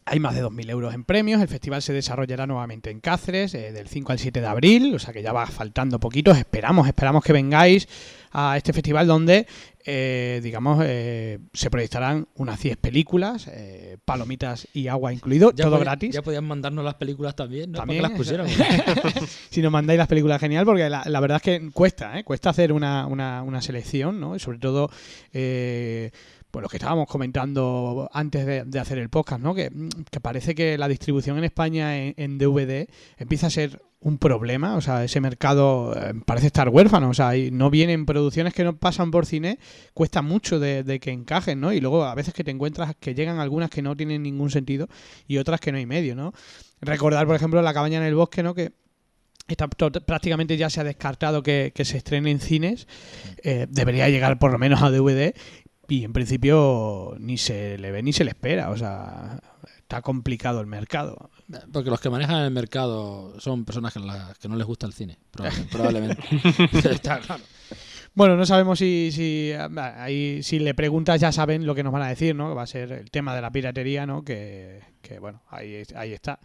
Hay 0.05 0.19
más 0.19 0.33
de 0.33 0.43
2.000 0.43 0.69
euros 0.71 0.93
en 0.95 1.03
premios. 1.03 1.41
El 1.41 1.47
festival 1.47 1.81
se 1.81 1.93
desarrollará 1.93 2.47
nuevamente 2.47 2.89
en 2.89 2.99
Cáceres 2.99 3.53
eh, 3.53 3.71
del 3.71 3.87
5 3.87 4.11
al 4.11 4.19
7 4.19 4.41
de 4.41 4.47
abril, 4.47 4.95
o 4.95 4.99
sea 4.99 5.13
que 5.13 5.21
ya 5.21 5.31
va 5.31 5.45
faltando 5.45 5.99
poquitos. 5.99 6.37
Esperamos, 6.37 6.87
esperamos 6.87 7.23
que 7.23 7.31
vengáis 7.33 7.87
a 8.31 8.57
este 8.57 8.73
festival 8.73 9.05
donde, 9.07 9.45
eh, 9.85 10.39
digamos, 10.43 10.83
eh, 10.87 11.37
se 11.53 11.69
proyectarán 11.69 12.27
unas 12.35 12.59
10 12.59 12.77
películas, 12.77 13.49
palomitas 14.03 14.67
y 14.73 14.87
agua 14.87 15.13
incluido, 15.13 15.51
Ya 15.51 15.65
todo 15.65 15.75
podía- 15.77 15.83
gratis. 15.83 16.15
Ya 16.15 16.21
podían 16.23 16.45
mandarnos 16.45 16.83
las 16.83 16.95
películas 16.95 17.35
también, 17.35 17.71
¿no? 17.71 17.77
También, 17.77 18.01
las 18.01 18.11
pusiéramos. 18.11 18.51
si 19.51 19.61
nos 19.61 19.71
mandáis 19.71 19.97
las 19.99 20.07
películas, 20.07 20.39
genial, 20.41 20.65
porque 20.65 20.89
la, 20.89 21.03
la 21.05 21.19
verdad 21.19 21.37
es 21.37 21.43
que 21.43 21.69
cuesta, 21.71 22.17
¿eh? 22.17 22.23
Cuesta 22.23 22.49
hacer 22.49 22.71
una, 22.73 23.05
una, 23.05 23.43
una 23.43 23.61
selección, 23.61 24.19
¿no? 24.19 24.35
Y 24.35 24.39
sobre 24.39 24.57
todo, 24.57 24.89
pues 26.51 26.61
lo 26.61 26.69
que 26.69 26.77
estábamos 26.77 27.07
comentando 27.07 28.09
antes 28.13 28.45
de, 28.45 28.79
hacer 28.79 28.97
el 28.97 29.09
podcast, 29.09 29.41
¿no? 29.41 29.55
Que, 29.55 29.71
parece 30.21 30.53
que 30.53 30.77
la 30.77 30.87
distribución 30.87 31.37
en 31.37 31.45
España 31.45 31.97
en, 31.97 32.37
DVD 32.37 32.87
empieza 33.17 33.47
a 33.47 33.49
ser 33.49 33.81
un 34.01 34.17
problema, 34.17 34.75
o 34.75 34.81
sea, 34.81 35.03
ese 35.03 35.21
mercado 35.21 35.95
eh, 35.95 36.13
parece 36.25 36.47
estar 36.47 36.69
huérfano, 36.69 37.09
o 37.09 37.13
sea, 37.13 37.37
y 37.37 37.51
no 37.51 37.69
vienen 37.69 38.05
producciones 38.05 38.53
que 38.53 38.63
no 38.63 38.75
pasan 38.75 39.11
por 39.11 39.25
cine, 39.25 39.59
cuesta 39.93 40.21
mucho 40.21 40.59
de, 40.59 40.99
que 40.99 41.11
encajen, 41.11 41.61
¿no? 41.61 41.71
Y 41.71 41.79
luego 41.79 42.03
a 42.03 42.15
veces 42.15 42.33
que 42.33 42.43
te 42.43 42.51
encuentras 42.51 42.95
que 42.99 43.15
llegan 43.15 43.39
algunas 43.39 43.69
que 43.69 43.81
no 43.81 43.95
tienen 43.95 44.23
ningún 44.23 44.49
sentido 44.49 44.89
y 45.27 45.37
otras 45.37 45.59
que 45.59 45.71
no 45.71 45.77
hay 45.77 45.85
medio, 45.85 46.15
¿no? 46.15 46.33
Recordar, 46.81 47.25
por 47.27 47.35
ejemplo, 47.35 47.61
La 47.61 47.73
cabaña 47.73 47.99
en 47.99 48.05
el 48.05 48.15
bosque, 48.15 48.43
¿no? 48.43 48.55
Que 48.55 48.73
está 49.47 49.67
prácticamente 49.67 50.57
ya 50.57 50.69
se 50.69 50.81
ha 50.81 50.83
descartado 50.83 51.43
que, 51.43 51.71
que 51.75 51.85
se 51.85 51.97
estrene 51.97 52.31
en 52.31 52.39
cines, 52.39 52.87
eh, 53.43 53.67
debería 53.69 54.09
llegar 54.09 54.39
por 54.39 54.51
lo 54.51 54.57
menos 54.57 54.81
a 54.81 54.89
DVD 54.89 55.33
y 55.91 56.03
en 56.05 56.13
principio 56.13 57.15
ni 57.19 57.37
se 57.37 57.77
le 57.77 57.91
ve 57.91 58.01
ni 58.01 58.13
se 58.13 58.23
le 58.23 58.29
espera, 58.31 58.69
o 58.69 58.77
sea, 58.77 59.39
está 59.77 60.01
complicado 60.01 60.61
el 60.61 60.67
mercado. 60.67 61.29
Porque 61.73 61.89
los 61.89 61.99
que 61.99 62.09
manejan 62.09 62.43
el 62.43 62.51
mercado 62.51 63.37
son 63.39 63.65
personas 63.65 63.93
que, 63.93 63.99
la- 63.99 64.33
que 64.39 64.47
no 64.47 64.55
les 64.55 64.65
gusta 64.65 64.87
el 64.87 64.93
cine, 64.93 65.17
proba- 65.33 65.51
probablemente. 65.71 66.23
Está 66.89 67.19
claro. 67.19 67.43
Bueno, 68.13 68.35
no 68.37 68.45
sabemos 68.45 68.79
si, 68.79 69.09
si, 69.11 69.51
ah, 69.53 69.69
ahí, 70.03 70.43
si 70.43 70.59
le 70.59 70.73
preguntas 70.73 71.19
ya 71.19 71.31
saben 71.31 71.65
lo 71.65 71.75
que 71.75 71.83
nos 71.83 71.91
van 71.93 72.03
a 72.03 72.07
decir, 72.09 72.35
¿no? 72.35 72.49
Que 72.49 72.55
va 72.55 72.63
a 72.63 72.67
ser 72.67 72.91
el 72.91 73.09
tema 73.11 73.33
de 73.35 73.41
la 73.41 73.51
piratería, 73.51 74.05
¿no? 74.05 74.23
Que, 74.23 74.81
que, 75.01 75.19
bueno, 75.19 75.41
ahí, 75.49 75.83
ahí 75.95 76.11
está. 76.13 76.39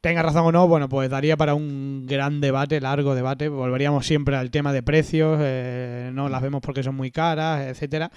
Tenga 0.00 0.22
razón 0.22 0.44
o 0.46 0.52
no, 0.52 0.68
bueno, 0.68 0.88
pues 0.88 1.10
daría 1.10 1.36
para 1.36 1.54
un 1.54 2.06
gran 2.06 2.40
debate, 2.40 2.80
largo 2.80 3.14
debate. 3.16 3.48
Volveríamos 3.48 4.06
siempre 4.06 4.36
al 4.36 4.50
tema 4.52 4.72
de 4.72 4.82
precios, 4.84 5.38
eh, 5.42 6.10
no 6.12 6.28
las 6.28 6.42
vemos 6.42 6.60
porque 6.60 6.82
son 6.84 6.94
muy 6.94 7.10
caras, 7.10 7.66
etcétera. 7.66 8.10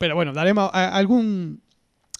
Pero 0.00 0.14
bueno, 0.14 0.32
daremos 0.32 0.70
a- 0.72 0.96
algún 0.96 1.60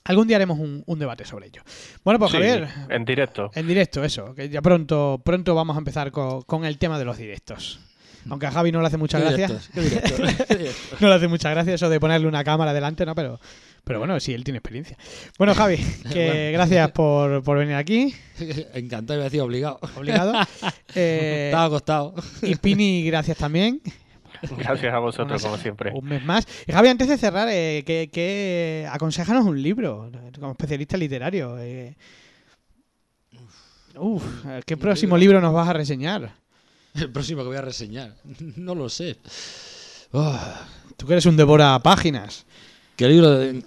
algún 0.05 0.27
día 0.29 0.37
haremos 0.37 0.59
un, 0.59 0.83
un 0.87 0.99
debate 0.99 1.25
sobre 1.25 1.47
ello. 1.47 1.63
Bueno, 2.05 2.19
pues 2.19 2.31
Sí, 2.33 2.37
Javier, 2.37 2.69
en 2.91 3.05
directo. 3.07 3.51
en 3.55 3.67
directo, 3.67 4.05
eso, 4.05 4.35
que 4.35 4.51
ya 4.51 4.61
pronto, 4.61 5.21
pronto 5.25 5.55
vamos 5.55 5.77
a 5.77 5.79
empezar 5.79 6.11
co- 6.13 6.43
con, 6.45 6.67
el 6.67 6.77
tema 6.77 6.99
de 6.99 7.07
los 7.07 7.17
directos. 7.17 7.81
Aunque 8.29 8.45
a 8.47 8.51
Javi 8.51 8.71
no 8.71 8.83
le 8.83 8.87
hace 8.89 8.99
mucha 8.99 9.19
gracia. 9.19 9.49
no 11.01 11.09
le 11.09 11.15
hace 11.15 11.27
mucha 11.29 11.49
gracia 11.51 11.73
eso 11.73 11.89
de 11.89 11.99
ponerle 11.99 12.27
una 12.29 12.45
cámara 12.45 12.75
delante, 12.75 13.07
¿no? 13.07 13.15
Pero, 13.15 13.41
pero 13.83 13.99
bueno, 13.99 14.21
sí, 14.21 14.35
él 14.35 14.45
tiene 14.45 14.59
experiencia. 14.59 14.99
Bueno, 15.39 15.55
Javi, 15.55 15.77
que 16.13 16.27
Bueno. 16.27 16.53
gracias 16.53 16.91
por, 16.91 17.43
por 17.43 17.57
venir 17.57 17.77
aquí. 17.77 18.15
Encantado, 18.75 19.15
iba 19.19 19.23
a 19.23 19.29
decir 19.31 19.41
obligado. 19.41 19.81
Obligado. 19.97 20.35
Eh, 20.95 21.47
Estaba 21.47 21.65
acostado. 21.65 22.15
y 22.43 22.57
Pini, 22.57 23.05
gracias 23.07 23.39
también. 23.39 23.81
Gracias 24.59 24.93
a 24.95 24.99
vosotros, 24.99 25.43
Una- 25.43 25.51
como 25.51 25.63
siempre. 25.63 25.93
Un 25.95 26.05
mes 26.07 26.25
más. 26.25 26.47
Y 26.67 26.73
Javi, 26.73 26.89
antes 26.89 27.09
de 27.09 27.19
cerrar, 27.19 27.49
eh, 27.51 27.83
que, 27.87 28.09
que 28.13 28.89
aconsejanos 28.91 29.45
un 29.47 29.63
libro 29.63 30.11
como 30.39 30.53
especialista 30.53 30.97
literario. 30.97 31.59
eh. 31.59 31.97
Uf, 33.97 34.23
¿qué 34.67 34.77
próximo 34.77 35.17
libro 35.19 35.41
nos 35.41 35.53
vas 35.53 35.69
a 35.69 35.73
reseñar? 35.73 36.33
El 36.95 37.11
próximo 37.11 37.43
que 37.43 37.49
voy 37.49 37.57
a 37.57 37.63
reseñar. 37.63 38.15
No 38.57 38.75
lo 38.75 38.89
sé. 38.89 39.17
Oh, 40.13 40.39
Tú 40.97 41.07
que 41.07 41.13
eres 41.15 41.27
un 41.27 41.37
devora 41.37 41.79
páginas. 41.81 42.45
¿Qué 42.97 43.09
libro 43.09 43.31
de.? 43.31 43.63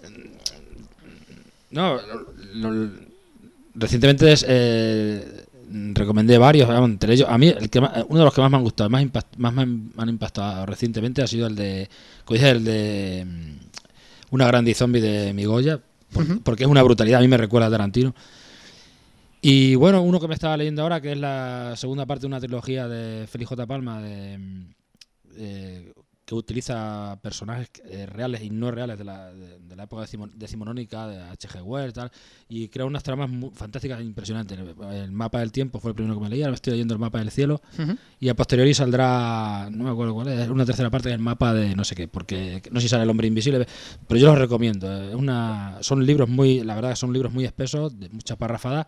No, 1.71 1.99
recientemente 3.73 4.31
es, 4.31 4.45
eh, 4.47 5.42
recomendé 5.93 6.37
varios. 6.37 6.69
entre 6.69 7.13
ellos, 7.13 7.27
a 7.29 7.37
mí, 7.37 7.47
el 7.47 7.69
que 7.69 7.81
más- 7.81 8.05
uno 8.07 8.19
de 8.19 8.25
los 8.25 8.33
que 8.33 8.41
más 8.41 8.51
me 8.51 8.57
han 8.57 8.63
gustado, 8.63 8.89
más, 8.89 9.03
impact- 9.03 9.37
más 9.37 9.53
me 9.53 9.61
han, 9.63 9.85
me 9.87 10.03
han 10.03 10.09
impactado 10.09 10.65
recientemente 10.65 11.21
ha 11.21 11.27
sido 11.27 11.47
el 11.47 11.55
de. 11.55 11.89
el 12.29 12.63
de. 12.63 13.25
mm, 13.27 13.57
Una 14.31 14.47
grande 14.47 14.73
zombie 14.73 15.01
de 15.01 15.33
Migoya. 15.33 15.79
por-. 16.11 16.41
Porque 16.43 16.63
es 16.63 16.69
una 16.69 16.83
brutalidad, 16.83 17.19
a 17.19 17.21
mí 17.21 17.27
me 17.27 17.37
recuerda 17.37 17.67
a 17.67 17.71
Tarantino. 17.71 18.13
Y 19.41 19.75
bueno, 19.75 20.01
uno 20.01 20.19
que 20.21 20.27
me 20.27 20.35
estaba 20.35 20.55
leyendo 20.55 20.83
ahora, 20.83 21.01
que 21.01 21.11
es 21.11 21.17
la 21.17 21.73
segunda 21.75 22.05
parte 22.05 22.21
de 22.21 22.27
una 22.27 22.39
trilogía 22.39 22.87
de 22.87 23.27
Félix 23.27 23.49
J. 23.49 23.67
Palma, 23.67 24.01
de, 24.01 24.37
mm, 24.37 24.65
que 26.25 26.35
utiliza 26.35 27.19
personajes 27.21 27.69
eh, 27.83 28.05
reales 28.05 28.41
y 28.43 28.49
no 28.49 28.71
reales 28.71 28.97
de 28.97 29.03
la, 29.03 29.33
de, 29.33 29.59
de 29.59 29.75
la 29.75 29.83
época 29.83 30.03
decimo- 30.03 30.29
decimonónica, 30.33 31.05
de 31.07 31.21
H.G. 31.21 31.61
Wells, 31.63 31.93
tal, 31.93 32.11
y 32.47 32.69
crea 32.69 32.85
unas 32.85 33.03
tramas 33.03 33.29
fantásticas 33.53 33.99
e 33.99 34.03
impresionantes. 34.03 34.57
El, 34.57 34.73
el 34.93 35.11
mapa 35.11 35.39
del 35.39 35.51
tiempo 35.51 35.79
fue 35.81 35.91
el 35.91 35.95
primero 35.95 36.15
que 36.15 36.21
me 36.21 36.29
leí, 36.29 36.41
ahora 36.41 36.51
me 36.51 36.55
estoy 36.55 36.71
leyendo 36.71 36.93
el 36.93 36.99
mapa 37.01 37.19
del 37.19 37.29
cielo, 37.29 37.61
y 38.21 38.29
a 38.29 38.35
posteriori 38.35 38.73
saldrá, 38.73 39.67
no 39.69 39.83
me 39.83 39.89
acuerdo 39.89 40.13
cuál 40.13 40.29
es, 40.29 40.47
una 40.47 40.65
tercera 40.65 40.89
parte 40.89 41.09
del 41.09 41.19
mapa 41.19 41.53
de 41.53 41.75
no 41.75 41.83
sé 41.83 41.93
qué, 41.95 42.07
porque 42.07 42.61
no 42.71 42.79
sé 42.79 42.85
si 42.85 42.89
sale 42.89 43.03
el 43.03 43.09
hombre 43.09 43.27
invisible, 43.27 43.67
pero 44.07 44.17
yo 44.19 44.27
los 44.27 44.37
recomiendo. 44.37 45.09
Es 45.09 45.15
una, 45.15 45.77
son 45.81 46.05
libros 46.05 46.29
muy, 46.29 46.61
la 46.63 46.75
verdad 46.75 46.91
que 46.91 46.95
son 46.95 47.11
libros 47.11 47.33
muy 47.33 47.43
espesos, 47.43 47.99
de 47.99 48.07
muchas 48.09 48.37
parrafadas, 48.37 48.87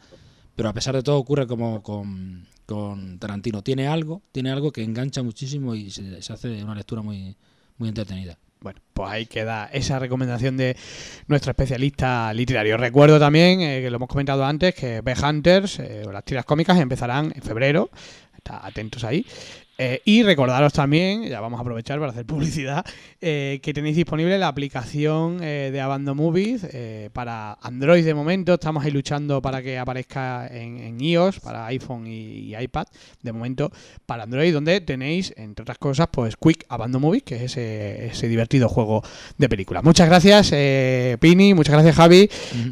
pero 0.55 0.69
a 0.69 0.73
pesar 0.73 0.95
de 0.95 1.03
todo 1.03 1.17
ocurre 1.17 1.47
como 1.47 1.83
con, 1.83 2.47
con 2.65 3.19
Tarantino. 3.19 3.61
Tiene 3.61 3.87
algo, 3.87 4.21
tiene 4.31 4.51
algo 4.51 4.71
que 4.71 4.83
engancha 4.83 5.23
muchísimo 5.23 5.75
y 5.75 5.91
se, 5.91 6.21
se 6.21 6.33
hace 6.33 6.63
una 6.63 6.75
lectura 6.75 7.01
muy, 7.01 7.35
muy 7.77 7.89
entretenida. 7.89 8.37
Bueno, 8.65 8.81
pues 8.93 9.11
ahí 9.11 9.25
queda 9.27 9.69
esa 9.71 9.99
recomendación 9.99 10.57
de 10.57 10.75
nuestro 11.27 11.51
especialista 11.51 12.33
literario. 12.33 12.77
Recuerdo 12.77 13.19
también, 13.19 13.61
eh, 13.61 13.81
que 13.81 13.91
lo 13.91 13.97
hemos 13.97 14.09
comentado 14.09 14.43
antes, 14.43 14.73
que 14.73 15.01
B 15.01 15.13
Hunters 15.13 15.79
eh, 15.79 16.03
o 16.07 16.11
las 16.11 16.23
tiras 16.23 16.45
cómicas 16.45 16.79
empezarán 16.79 17.31
en 17.35 17.41
febrero. 17.43 17.91
Está 18.35 18.65
atentos 18.65 19.03
ahí. 19.03 19.25
Eh, 19.77 20.01
y 20.05 20.23
recordaros 20.23 20.73
también, 20.73 21.23
ya 21.27 21.41
vamos 21.41 21.57
a 21.57 21.61
aprovechar 21.61 21.99
para 21.99 22.11
hacer 22.11 22.25
publicidad, 22.25 22.85
eh, 23.21 23.59
que 23.61 23.73
tenéis 23.73 23.95
disponible 23.95 24.37
la 24.37 24.47
aplicación 24.47 25.39
eh, 25.41 25.69
de 25.71 25.81
Abando 25.81 26.15
Movies 26.15 26.65
eh, 26.71 27.09
para 27.13 27.53
Android 27.61 28.05
de 28.05 28.13
momento. 28.13 28.53
Estamos 28.53 28.85
ahí 28.85 28.91
luchando 28.91 29.41
para 29.41 29.61
que 29.61 29.77
aparezca 29.77 30.47
en, 30.47 30.77
en 30.79 31.01
iOS, 31.01 31.39
para 31.39 31.65
iPhone 31.67 32.07
y, 32.07 32.53
y 32.53 32.55
iPad. 32.55 32.85
De 33.21 33.33
momento 33.33 33.71
para 34.05 34.23
Android, 34.23 34.53
donde 34.53 34.81
tenéis, 34.81 35.33
entre 35.37 35.63
otras 35.63 35.77
cosas, 35.77 36.07
pues 36.11 36.35
Quick 36.37 36.65
Abandon 36.69 37.01
Movies, 37.01 37.23
que 37.23 37.35
es 37.35 37.41
ese, 37.43 38.07
ese 38.07 38.27
divertido 38.27 38.69
juego 38.69 39.03
de 39.37 39.49
película. 39.49 39.81
Muchas 39.81 40.07
gracias, 40.07 40.51
eh, 40.53 41.17
Pini, 41.19 41.53
muchas 41.53 41.73
gracias, 41.73 41.95
Javi, 41.95 42.29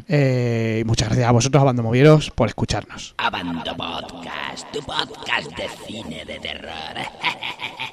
eh, 0.08 0.78
y 0.80 0.84
muchas 0.84 1.08
gracias 1.08 1.28
a 1.28 1.32
vosotros, 1.32 1.60
Abandon 1.60 1.84
Movieros, 1.84 2.30
por 2.30 2.48
escucharnos. 2.48 3.14
Abando 3.18 3.74
Podcast, 3.76 4.70
tu 4.72 4.80
podcast 4.80 5.50
de 5.56 5.68
cine 5.86 6.24
de 6.24 6.38
terror. 6.38 6.93
better. 6.94 7.78